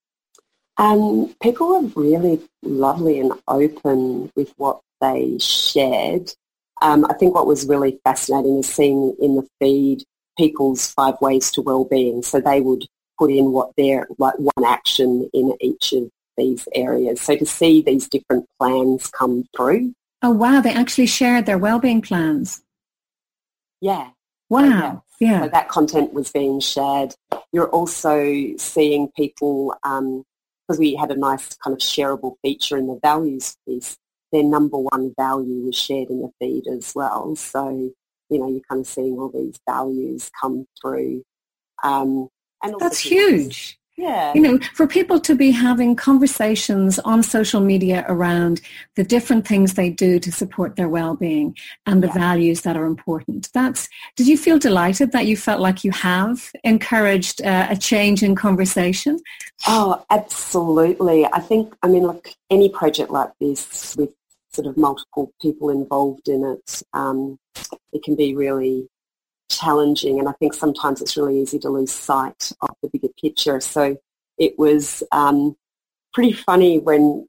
Um, 0.81 1.35
people 1.43 1.69
were 1.69 1.89
really 1.95 2.41
lovely 2.63 3.21
and 3.21 3.33
open 3.47 4.33
with 4.35 4.51
what 4.57 4.81
they 5.03 5.37
shared. 5.39 6.33
Um, 6.81 7.05
I 7.05 7.13
think 7.13 7.35
what 7.35 7.47
was 7.47 7.67
really 7.67 8.01
fascinating 8.03 8.61
is 8.61 8.67
seeing 8.67 9.15
in 9.21 9.37
the 9.37 9.47
feed 9.61 10.05
people's 10.39 10.91
five 10.91 11.21
ways 11.21 11.51
to 11.53 11.61
well-being. 11.61 12.23
So 12.23 12.41
they 12.41 12.63
would 12.63 12.87
put 13.19 13.31
in 13.31 13.53
what 13.53 13.73
their 13.77 14.07
like 14.17 14.39
one 14.39 14.65
action 14.65 15.29
in 15.35 15.55
each 15.61 15.93
of 15.93 16.09
these 16.39 16.67
areas. 16.75 17.21
So 17.21 17.37
to 17.37 17.45
see 17.45 17.83
these 17.83 18.09
different 18.09 18.47
plans 18.59 19.09
come 19.09 19.45
through. 19.55 19.93
Oh 20.23 20.31
wow! 20.31 20.63
They 20.63 20.73
actually 20.73 21.07
shared 21.07 21.45
their 21.45 21.59
well-being 21.59 22.01
plans. 22.01 22.63
Yeah. 23.83 24.11
Wow. 24.49 25.05
Yeah. 25.19 25.31
yeah. 25.31 25.43
So 25.43 25.49
that 25.49 25.69
content 25.69 26.15
was 26.15 26.31
being 26.31 26.61
shared. 26.61 27.15
You're 27.53 27.69
also 27.69 28.57
seeing 28.57 29.09
people 29.15 29.75
um, 29.83 30.25
because 30.71 30.79
we 30.79 30.95
had 30.95 31.11
a 31.11 31.17
nice 31.17 31.49
kind 31.57 31.75
of 31.75 31.81
shareable 31.81 32.37
feature 32.45 32.77
in 32.77 32.87
the 32.87 33.01
values 33.03 33.57
piece, 33.67 33.99
their 34.31 34.45
number 34.45 34.79
one 34.79 35.13
value 35.19 35.67
was 35.67 35.75
shared 35.75 36.09
in 36.11 36.23
the 36.23 36.31
feed 36.39 36.69
as 36.69 36.93
well. 36.95 37.35
So, 37.35 37.93
you 38.29 38.39
know, 38.39 38.49
you're 38.49 38.61
kind 38.69 38.83
of 38.83 38.87
seeing 38.87 39.19
all 39.19 39.31
these 39.35 39.59
values 39.69 40.31
come 40.41 40.67
through. 40.81 41.25
Um, 41.83 42.29
and 42.63 42.77
That's 42.79 43.01
huge. 43.01 43.80
Yeah. 44.01 44.33
You 44.35 44.41
know, 44.41 44.59
for 44.75 44.87
people 44.87 45.21
to 45.21 45.35
be 45.35 45.51
having 45.51 45.95
conversations 45.95 46.99
on 47.01 47.23
social 47.23 47.61
media 47.61 48.07
around 48.09 48.63
the 48.97 49.05
different 49.05 49.47
things 49.47 49.75
they 49.75 49.91
do 49.91 50.19
to 50.19 50.33
support 50.33 50.77
their 50.77 50.89
well-being 50.89 51.55
and 51.85 52.03
the 52.03 52.07
yeah. 52.07 52.15
values 52.15 52.63
that 52.63 52.79
are 52.79 52.87
important. 52.87 53.51
That's, 53.53 53.89
did 54.17 54.27
you 54.27 54.39
feel 54.39 54.59
delighted 54.59 55.13
that 55.13 55.27
you 55.27 55.37
felt 55.37 55.61
like 55.61 55.85
you 55.85 55.91
have 55.91 56.51
encouraged 56.65 57.43
uh, 57.43 57.67
a 57.69 57.77
change 57.77 58.23
in 58.23 58.35
conversation? 58.35 59.21
Oh, 59.67 60.03
absolutely. 60.09 61.27
I 61.27 61.41
think, 61.41 61.75
I 61.83 61.89
mean, 61.89 62.05
look, 62.05 62.33
any 62.49 62.71
project 62.71 63.11
like 63.11 63.33
this 63.39 63.97
with 63.97 64.15
sort 64.51 64.67
of 64.67 64.79
multiple 64.79 65.33
people 65.43 65.69
involved 65.69 66.29
in 66.29 66.45
it, 66.45 66.83
um, 66.95 67.39
it 67.93 68.03
can 68.03 68.17
be 68.17 68.35
really 68.35 68.89
challenging 69.51 70.19
and 70.19 70.29
I 70.29 70.33
think 70.33 70.55
sometimes 70.55 71.03
it's 71.03 71.17
really 71.17 71.41
easy 71.41 71.59
to 71.61 71.69
lose 71.69 71.93
sight 71.93 72.51
of 72.63 72.71
the 72.83 72.89
bigger 72.89 73.13
picture. 73.21 73.61
So 73.61 73.97
it 74.39 74.59
was 74.59 75.03
um, 75.13 75.57
pretty 76.15 76.33
funny 76.33 76.79
when 76.79 77.29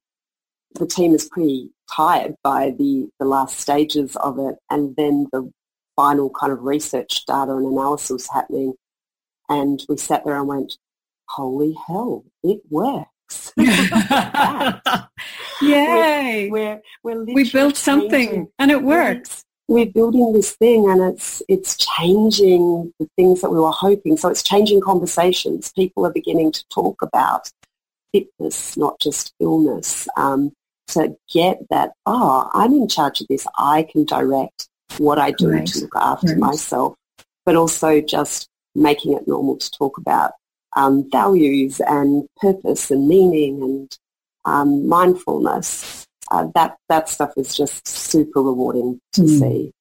the 0.76 0.88
team 0.88 1.14
is 1.14 1.28
pretty 1.30 1.70
tired 1.94 2.36
by 2.44 2.74
the, 2.78 3.10
the 3.20 3.26
last 3.26 3.60
stages 3.60 4.16
of 4.16 4.40
it 4.40 4.56
and 4.70 4.96
then 4.96 5.28
the 5.34 5.52
final 5.96 6.30
kind 6.30 6.54
of 6.54 6.64
research 6.64 7.26
data 7.26 7.52
and 7.52 7.66
analysis 7.66 8.30
happening 8.32 8.74
and 9.50 9.84
we 9.90 9.98
sat 9.98 10.24
there 10.24 10.38
and 10.38 10.48
went, 10.48 10.78
holy 11.28 11.76
hell, 11.88 12.24
it 12.44 12.62
works. 12.70 13.52
Yay! 15.62 16.50
We're, 16.50 16.82
we're, 17.04 17.26
we're 17.26 17.34
we 17.34 17.52
built 17.52 17.76
something 17.76 18.48
and 18.58 18.72
it 18.72 18.82
works 18.82 19.44
we're 19.72 19.86
building 19.86 20.34
this 20.34 20.52
thing 20.52 20.90
and 20.90 21.02
it's 21.02 21.42
it's 21.48 21.78
changing 21.78 22.94
the 23.00 23.08
things 23.16 23.40
that 23.40 23.52
we 23.52 23.60
were 23.60 23.72
hoping. 23.72 24.18
So 24.18 24.28
it's 24.28 24.44
changing 24.44 24.82
conversations. 24.82 25.72
People 25.72 26.06
are 26.06 26.12
beginning 26.12 26.52
to 26.52 26.64
talk 26.68 27.02
about 27.02 27.50
fitness, 28.12 28.76
not 28.76 29.00
just 29.00 29.34
illness. 29.40 30.10
Um, 30.18 30.52
to 30.90 31.16
get 31.34 31.60
that, 31.70 31.94
oh, 32.06 32.50
I'm 32.54 32.74
in 32.74 32.90
charge 32.90 33.22
of 33.22 33.28
this. 33.30 33.48
I 33.58 33.88
can 33.90 34.04
direct 34.04 34.68
what 34.98 35.18
I 35.18 35.32
do 35.32 35.52
right. 35.52 35.66
to 35.66 35.80
look 35.80 35.96
after 35.96 36.28
right. 36.28 36.38
myself, 36.38 36.96
but 37.46 37.56
also 37.56 38.02
just 38.02 38.50
making 38.76 39.14
it 39.14 39.26
normal 39.26 39.56
to 39.56 39.72
talk 39.72 39.98
about 39.98 40.34
um, 40.76 41.10
values 41.10 41.80
and 41.80 42.28
purpose 42.42 42.92
and 42.92 43.08
meaning 43.08 43.64
and 43.64 43.98
um, 44.44 44.86
mindfulness 44.90 46.01
uh, 46.32 46.48
that 46.56 46.78
that 46.90 47.10
stuff 47.10 47.34
is 47.38 47.56
just 47.56 47.88
super 47.88 48.42
rewarding 48.42 49.00
to 49.14 49.22
mm. 49.22 49.40
see. 49.40 49.74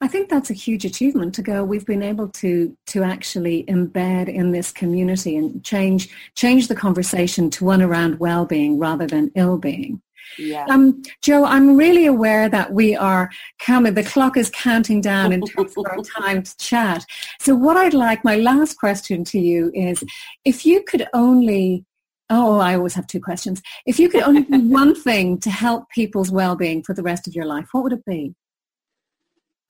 I 0.00 0.08
think 0.08 0.28
that's 0.28 0.50
a 0.50 0.54
huge 0.54 0.84
achievement 0.84 1.34
to 1.36 1.42
go. 1.42 1.64
We've 1.64 1.86
been 1.86 2.02
able 2.02 2.28
to 2.28 2.76
to 2.88 3.02
actually 3.02 3.64
embed 3.64 4.28
in 4.28 4.52
this 4.52 4.70
community 4.70 5.36
and 5.36 5.64
change 5.64 6.08
change 6.34 6.68
the 6.68 6.74
conversation 6.74 7.50
to 7.50 7.64
one 7.64 7.82
around 7.82 8.20
well-being 8.20 8.78
rather 8.78 9.06
than 9.06 9.32
ill-being. 9.34 10.02
Yeah. 10.38 10.66
Um, 10.68 11.02
Jo, 11.22 11.44
I'm 11.44 11.76
really 11.76 12.04
aware 12.04 12.48
that 12.48 12.72
we 12.72 12.94
are 12.94 13.30
coming, 13.58 13.94
the 13.94 14.02
clock 14.02 14.36
is 14.36 14.50
counting 14.50 15.00
down 15.00 15.32
in 15.32 15.40
terms 15.40 15.72
of 15.76 15.86
our 15.86 15.98
time 16.20 16.42
to 16.42 16.56
chat. 16.58 17.06
So 17.40 17.54
what 17.54 17.76
I'd 17.76 17.94
like, 17.94 18.24
my 18.24 18.36
last 18.36 18.74
question 18.74 19.24
to 19.24 19.38
you 19.38 19.70
is, 19.72 20.04
if 20.44 20.66
you 20.66 20.82
could 20.82 21.06
only 21.14 21.84
Oh, 22.28 22.58
I 22.58 22.74
always 22.74 22.94
have 22.94 23.06
two 23.06 23.20
questions. 23.20 23.62
If 23.86 24.00
you 24.00 24.08
could 24.08 24.22
only 24.22 24.42
do 24.42 24.60
one 24.68 24.94
thing 24.94 25.38
to 25.38 25.50
help 25.50 25.88
people's 25.90 26.30
well-being 26.30 26.82
for 26.82 26.94
the 26.94 27.02
rest 27.02 27.28
of 27.28 27.34
your 27.34 27.44
life, 27.44 27.68
what 27.72 27.84
would 27.84 27.92
it 27.92 28.04
be? 28.04 28.34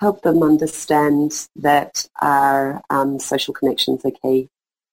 Help 0.00 0.22
them 0.22 0.42
understand 0.42 1.48
that 1.56 2.06
our 2.20 2.82
um, 2.90 3.18
social 3.18 3.54
connections 3.54 4.04
are 4.04 4.10
key 4.22 4.48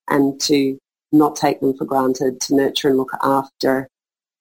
and 0.10 0.40
to 0.42 0.78
not 1.12 1.36
take 1.36 1.60
them 1.60 1.76
for 1.78 1.86
granted, 1.86 2.42
to 2.42 2.56
nurture 2.56 2.90
and 2.90 2.98
look 2.98 3.12
after 3.22 3.88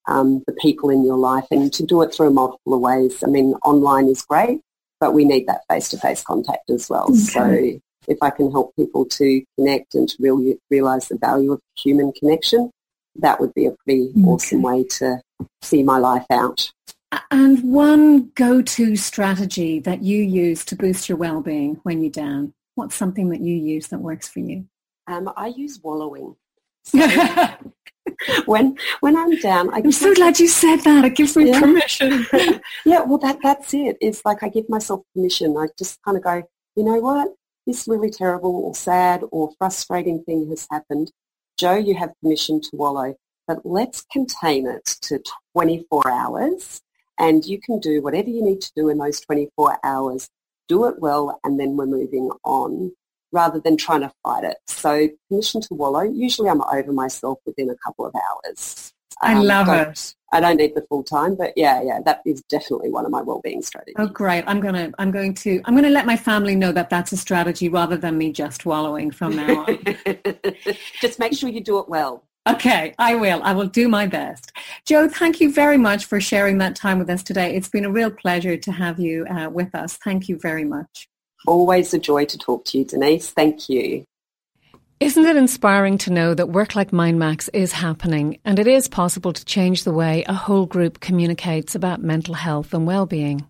um, 0.09 0.43
the 0.47 0.53
people 0.55 0.91
in 0.91 1.05
your 1.05 1.17
life 1.17 1.47
and 1.51 1.73
to 1.73 1.85
do 1.85 2.03
it 2.03 2.15
through 2.15 2.31
multiple 2.31 2.81
ways. 2.81 3.23
I 3.23 3.29
mean, 3.29 3.55
online 3.65 4.09
is 4.09 4.23
great, 4.23 4.61
but 4.99 5.15
we 5.15 5.25
need 5.25 5.47
that 5.47 5.63
face-to-face 5.71 6.25
contact 6.25 6.71
as 6.71 6.89
well. 6.89 7.05
Okay. 7.05 7.17
So 7.19 7.81
if 8.09 8.19
I 8.21 8.31
can 8.31 8.51
help 8.51 8.75
people 8.75 9.05
to 9.05 9.45
connect 9.57 9.95
and 9.95 10.09
to 10.09 10.17
really 10.19 10.59
realize 10.71 11.09
the 11.09 11.19
value 11.19 11.53
of 11.53 11.61
human 11.77 12.13
connection, 12.13 12.71
that 13.17 13.41
would 13.41 13.55
be 13.55 13.67
a 13.67 13.73
pretty 13.85 14.11
okay. 14.11 14.23
awesome 14.23 14.63
way 14.63 14.85
to 14.85 15.21
see 15.61 15.83
my 15.83 15.99
life 15.99 16.27
out. 16.31 16.71
And 17.31 17.63
one 17.63 18.31
go-to 18.35 18.97
strategy 18.97 19.81
that 19.81 20.03
you 20.03 20.23
use 20.23 20.65
to 20.67 20.77
boost 20.77 21.09
your 21.09 21.19
well-being 21.19 21.81
when 21.83 22.03
you're 22.03 22.11
down? 22.11 22.55
What's 22.75 22.95
something 22.95 23.29
that 23.29 23.41
you 23.41 23.55
use 23.55 23.89
that 23.89 23.99
works 23.99 24.29
for 24.29 24.41
you? 24.41 24.67
Um, 25.07 25.31
I 25.37 25.49
use 25.49 25.81
wallowing. 25.83 26.37
So 26.93 27.59
when 28.47 28.77
when 29.01 29.17
I'm 29.17 29.37
down, 29.37 29.73
I 29.73 29.79
am 29.79 29.93
so 29.93 30.15
glad 30.15 30.39
you 30.39 30.49
said 30.49 30.81
that. 30.81 31.05
It 31.05 31.15
gives 31.17 31.37
me 31.37 31.51
yeah. 31.51 31.61
permission. 31.61 32.27
yeah, 32.85 33.03
well, 33.03 33.19
that 33.19 33.39
that's 33.43 33.75
it. 33.75 33.97
It's 34.01 34.25
like 34.25 34.43
I 34.43 34.49
give 34.49 34.69
myself 34.69 35.03
permission. 35.15 35.57
I 35.57 35.69
just 35.79 36.03
kind 36.03 36.17
of 36.17 36.23
go, 36.23 36.43
you 36.77 36.85
know 36.85 36.99
what? 36.99 37.29
This 37.67 37.87
really 37.87 38.11
terrible 38.11 38.55
or 38.57 38.75
sad 38.75 39.23
or 39.31 39.53
frustrating 39.59 40.25
thing 40.25 40.49
has 40.51 40.67
happened. 40.71 41.13
Jo, 41.63 41.77
you 41.77 41.95
have 41.95 42.11
permission 42.21 42.61
to 42.61 42.71
wallow, 42.73 43.15
but 43.47 43.65
let's 43.65 44.05
contain 44.11 44.67
it 44.67 44.85
to 45.03 45.23
24 45.53 46.11
hours 46.11 46.83
and 47.21 47.45
you 47.45 47.61
can 47.61 47.79
do 47.79 48.03
whatever 48.03 48.29
you 48.29 48.43
need 48.43 48.61
to 48.61 48.73
do 48.75 48.89
in 48.89 48.99
those 48.99 49.21
24 49.21 49.79
hours. 49.85 50.29
Do 50.67 50.87
it 50.87 50.99
well 50.99 51.39
and 51.45 51.61
then 51.61 51.77
we're 51.77 51.87
moving 51.87 52.33
on 52.43 52.91
rather 53.31 53.61
than 53.61 53.77
trying 53.77 54.01
to 54.01 54.11
fight 54.25 54.43
it. 54.43 54.57
So 54.67 55.09
permission 55.29 55.61
to 55.61 55.75
wallow. 55.75 56.03
Usually 56.03 56.49
I'm 56.49 56.63
over 56.63 56.93
myself 56.93 57.39
within 57.47 57.71
a 57.71 57.77
couple 57.77 58.07
of 58.07 58.15
hours. 58.17 58.93
I 59.21 59.35
um, 59.35 59.43
love 59.45 59.69
it. 59.69 60.15
I 60.33 60.41
don't 60.41 60.57
need 60.57 60.75
the 60.75 60.83
full 60.83 61.03
time, 61.03 61.35
but 61.35 61.53
yeah, 61.57 61.83
yeah, 61.83 62.01
that 62.07 62.23
is 62.25 62.41
definitely 62.49 62.91
one 62.91 63.05
of 63.05 63.11
my 63.11 63.21
well-being 63.21 63.61
strategies. 63.61 63.97
Oh, 63.99 64.07
great! 64.07 64.45
I'm 64.47 64.61
gonna, 64.61 64.91
I'm 64.99 65.11
going 65.11 65.35
to, 65.35 65.61
I'm 65.67 65.75
going 65.75 65.85
to 65.85 65.91
let 65.91 66.07
my 66.07 66.17
family 66.17 66.57
know 66.57 66.73
that 66.73 66.89
that's 66.89 67.13
a 67.13 67.19
strategy 67.19 67.69
rather 67.69 67.99
than 67.99 68.17
me 68.17 68.33
just 68.33 68.65
wallowing 68.65 69.11
from 69.11 69.37
now 69.37 69.67
on. 69.67 69.79
just 71.03 71.19
make 71.19 71.35
sure 71.35 71.51
you 71.51 71.61
do 71.61 71.79
it 71.79 71.89
well. 71.89 72.25
Okay, 72.49 72.95
I 72.99 73.15
will. 73.15 73.41
I 73.45 73.53
will 73.53 73.69
do 73.69 73.89
my 73.89 74.07
best. 74.07 74.53
Jo, 74.85 75.07
thank 75.07 75.41
you 75.41 75.53
very 75.53 75.79
much 75.79 76.07
for 76.07 76.21
sharing 76.21 76.59
that 76.59 76.75
time 76.75 76.99
with 76.99 77.09
us 77.09 77.23
today. 77.23 77.55
It's 77.55 77.69
been 77.69 77.85
a 77.85 77.91
real 77.91 78.11
pleasure 78.11 78.57
to 78.57 78.73
have 78.73 78.99
you 78.99 79.27
uh, 79.27 79.49
with 79.49 79.75
us. 79.75 79.97
Thank 80.03 80.29
you 80.29 80.39
very 80.39 80.65
much. 80.65 81.09
Always 81.47 81.95
a 81.95 81.99
joy 81.99 82.25
to 82.25 82.39
talk 82.39 82.65
to 82.67 82.79
you, 82.79 82.85
Denise. 82.85 83.31
Thank 83.31 83.69
you. 83.69 84.05
Isn't 85.03 85.27
it 85.27 85.35
inspiring 85.35 85.99
to 85.99 86.13
know 86.13 86.33
that 86.33 86.51
work 86.51 86.77
like 86.77 86.93
MindMax 86.93 87.49
is 87.53 87.73
happening 87.73 88.39
and 88.45 88.61
it 88.61 88.69
is 88.69 88.87
possible 88.87 89.33
to 89.33 89.45
change 89.45 89.83
the 89.83 89.93
way 89.93 90.23
a 90.29 90.33
whole 90.33 90.65
group 90.65 91.01
communicates 91.01 91.75
about 91.75 92.01
mental 92.01 92.35
health 92.35 92.73
and 92.73 92.87
well-being? 92.87 93.45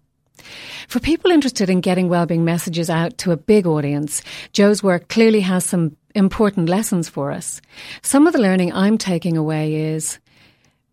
For 0.89 0.99
people 0.99 1.31
interested 1.31 1.69
in 1.69 1.83
getting 1.83 2.09
well-being 2.09 2.43
messages 2.43 2.89
out 2.89 3.19
to 3.19 3.33
a 3.33 3.37
big 3.37 3.67
audience, 3.67 4.23
Jo's 4.55 4.83
work 4.83 5.09
clearly 5.09 5.41
has 5.41 5.67
some 5.67 5.95
important 6.15 6.71
lessons 6.71 7.11
for 7.11 7.31
us. 7.31 7.61
Some 8.01 8.27
of 8.27 8.33
the 8.33 8.41
learning 8.41 8.73
I'm 8.73 8.97
taking 8.97 9.37
away 9.37 9.75
is 9.75 10.19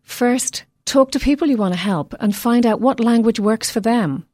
first, 0.02 0.64
talk 0.84 1.12
to 1.12 1.18
people 1.18 1.48
you 1.48 1.56
want 1.56 1.72
to 1.72 1.80
help 1.80 2.14
and 2.20 2.36
find 2.36 2.66
out 2.66 2.82
what 2.82 3.00
language 3.00 3.40
works 3.40 3.70
for 3.70 3.80
them. 3.80 4.26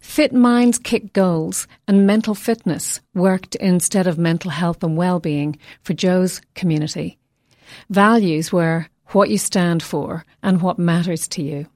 Fit 0.00 0.32
minds 0.32 0.78
kick 0.78 1.12
goals 1.12 1.66
and 1.88 2.06
mental 2.06 2.34
fitness 2.34 3.00
worked 3.14 3.54
instead 3.56 4.06
of 4.06 4.18
mental 4.18 4.50
health 4.50 4.82
and 4.84 4.96
well-being 4.96 5.58
for 5.82 5.94
Jo's 5.94 6.40
community. 6.54 7.18
Values 7.90 8.52
were 8.52 8.88
what 9.08 9.30
you 9.30 9.38
stand 9.38 9.82
for 9.82 10.24
and 10.42 10.62
what 10.62 10.78
matters 10.78 11.26
to 11.28 11.42
you. 11.42 11.66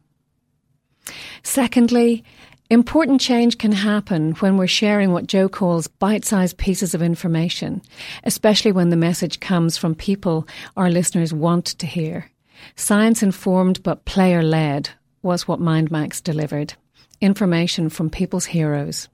Secondly, 1.42 2.22
important 2.70 3.20
change 3.20 3.58
can 3.58 3.72
happen 3.72 4.32
when 4.34 4.56
we're 4.56 4.66
sharing 4.66 5.12
what 5.12 5.26
Jo 5.26 5.48
calls 5.48 5.88
bite-sized 5.88 6.58
pieces 6.58 6.94
of 6.94 7.02
information, 7.02 7.80
especially 8.24 8.72
when 8.72 8.90
the 8.90 8.96
message 8.96 9.40
comes 9.40 9.76
from 9.76 9.94
people 9.94 10.46
our 10.76 10.90
listeners 10.90 11.32
want 11.32 11.66
to 11.66 11.86
hear. 11.86 12.30
Science 12.76 13.22
informed 13.22 13.82
but 13.82 14.04
player 14.04 14.42
led 14.42 14.90
was 15.22 15.48
what 15.48 15.60
MindMax 15.60 16.22
delivered 16.22 16.74
information 17.20 17.88
from 17.88 18.10
people's 18.10 18.46
heroes. 18.46 19.08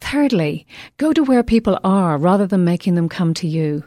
Thirdly, 0.00 0.66
go 0.96 1.12
to 1.12 1.22
where 1.24 1.42
people 1.42 1.78
are 1.84 2.18
rather 2.18 2.46
than 2.46 2.64
making 2.64 2.94
them 2.94 3.08
come 3.08 3.34
to 3.34 3.48
you. 3.48 3.84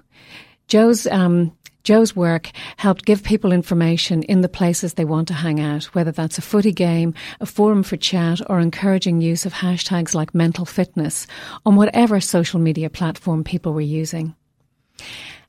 Jo's 0.68 1.08
um, 1.08 1.54
Jo's 1.88 2.14
work 2.14 2.52
helped 2.76 3.06
give 3.06 3.24
people 3.24 3.54
information 3.54 4.22
in 4.24 4.42
the 4.42 4.50
places 4.50 4.94
they 4.94 5.06
want 5.06 5.30
to 5.30 5.34
hang 5.34 5.62
out, 5.62 5.86
whether 5.96 6.12
that's 6.12 6.38
a 6.38 6.42
footy 6.42 6.74
game, 6.74 7.14
a 7.40 7.46
forum 7.46 7.82
for 7.82 7.96
chat, 7.96 8.42
or 8.50 8.60
encouraging 8.60 9.22
use 9.22 9.46
of 9.46 9.54
hashtags 9.54 10.14
like 10.14 10.36
mental 10.36 10.66
fitness 10.66 11.28
on 11.66 11.78
whatever 11.78 12.20
social 12.20 12.60
media 12.60 12.90
platform 12.90 13.46
people 13.46 13.74
were 13.74 13.80
using. 13.80 14.36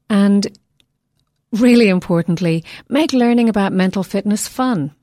And 0.08 0.46
really 1.50 1.88
importantly, 1.88 2.64
make 2.88 3.12
learning 3.12 3.48
about 3.48 3.72
mental 3.72 4.04
fitness 4.04 4.46
fun. 4.46 4.94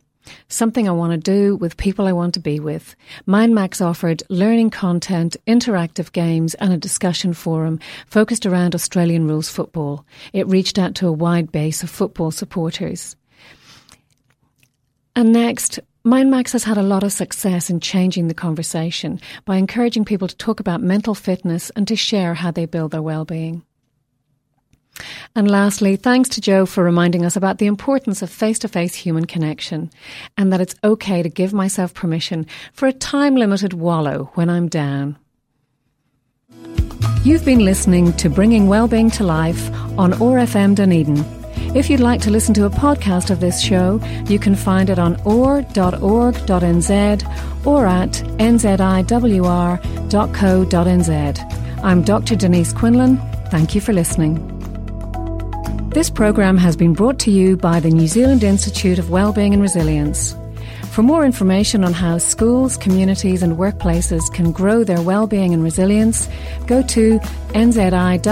Something 0.47 0.87
I 0.87 0.91
want 0.91 1.11
to 1.11 1.17
do 1.17 1.55
with 1.55 1.77
people 1.77 2.07
I 2.07 2.13
want 2.13 2.33
to 2.35 2.39
be 2.39 2.59
with. 2.59 2.95
MindMax 3.27 3.85
offered 3.85 4.23
learning 4.29 4.69
content, 4.69 5.37
interactive 5.47 6.11
games, 6.11 6.53
and 6.55 6.73
a 6.73 6.77
discussion 6.77 7.33
forum 7.33 7.79
focused 8.07 8.45
around 8.45 8.75
Australian 8.75 9.27
rules 9.27 9.49
football. 9.49 10.05
It 10.33 10.47
reached 10.47 10.79
out 10.79 10.95
to 10.95 11.07
a 11.07 11.11
wide 11.11 11.51
base 11.51 11.83
of 11.83 11.89
football 11.89 12.31
supporters. 12.31 13.15
And 15.15 15.31
next, 15.31 15.79
MindMax 16.05 16.51
has 16.51 16.63
had 16.63 16.77
a 16.77 16.83
lot 16.83 17.03
of 17.03 17.11
success 17.11 17.69
in 17.69 17.79
changing 17.79 18.27
the 18.27 18.33
conversation 18.33 19.19
by 19.45 19.57
encouraging 19.57 20.05
people 20.05 20.27
to 20.27 20.35
talk 20.35 20.59
about 20.59 20.81
mental 20.81 21.15
fitness 21.15 21.71
and 21.71 21.87
to 21.87 21.95
share 21.95 22.35
how 22.35 22.51
they 22.51 22.65
build 22.65 22.91
their 22.91 23.01
well-being. 23.01 23.63
And 25.35 25.49
lastly, 25.49 25.95
thanks 25.95 26.29
to 26.29 26.41
Jo 26.41 26.65
for 26.65 26.83
reminding 26.83 27.25
us 27.25 27.35
about 27.35 27.57
the 27.57 27.65
importance 27.65 28.21
of 28.21 28.29
face 28.29 28.59
to 28.59 28.67
face 28.67 28.95
human 28.95 29.25
connection 29.25 29.91
and 30.37 30.51
that 30.53 30.61
it's 30.61 30.75
okay 30.83 31.21
to 31.21 31.29
give 31.29 31.53
myself 31.53 31.93
permission 31.93 32.45
for 32.73 32.87
a 32.87 32.93
time 32.93 33.35
limited 33.35 33.73
wallow 33.73 34.31
when 34.35 34.49
I'm 34.49 34.67
down. 34.67 35.17
You've 37.23 37.43
been 37.43 37.65
listening 37.65 38.13
to 38.13 38.29
Bringing 38.29 38.67
Wellbeing 38.67 39.09
to 39.11 39.23
Life 39.23 39.71
on 39.97 40.13
OAR 40.21 40.37
FM 40.37 40.75
Dunedin. 40.75 41.25
If 41.75 41.89
you'd 41.89 41.99
like 41.99 42.21
to 42.21 42.29
listen 42.29 42.53
to 42.53 42.65
a 42.65 42.69
podcast 42.69 43.31
of 43.31 43.39
this 43.39 43.59
show, 43.59 43.99
you 44.27 44.39
can 44.39 44.55
find 44.55 44.89
it 44.89 44.99
on 44.99 45.19
oar.org.nz 45.25 45.65
or 47.65 47.85
at 47.87 48.11
nziwr.co.nz. 48.11 49.43
I'm 51.83 52.01
Dr. 52.03 52.35
Denise 52.35 52.71
Quinlan. 52.73 53.17
Thank 53.49 53.75
you 53.75 53.81
for 53.81 53.91
listening. 53.91 54.54
This 55.95 56.09
program 56.09 56.57
has 56.57 56.75
been 56.75 56.91
brought 56.91 57.19
to 57.19 57.31
you 57.31 57.55
by 57.55 57.79
the 57.79 57.89
New 57.89 58.07
Zealand 58.07 58.43
Institute 58.43 58.99
of 58.99 59.11
Wellbeing 59.11 59.53
and 59.53 59.61
Resilience. 59.61 60.35
For 60.91 61.03
more 61.03 61.23
information 61.23 61.85
on 61.85 61.93
how 61.93 62.17
schools, 62.17 62.75
communities, 62.75 63.41
and 63.41 63.55
workplaces 63.55 64.29
can 64.33 64.51
grow 64.51 64.83
their 64.83 65.01
well-being 65.01 65.53
and 65.53 65.63
resilience, 65.63 66.27
go 66.67 66.81
to 66.83 67.17
nziwr.co.nz. 67.53 68.25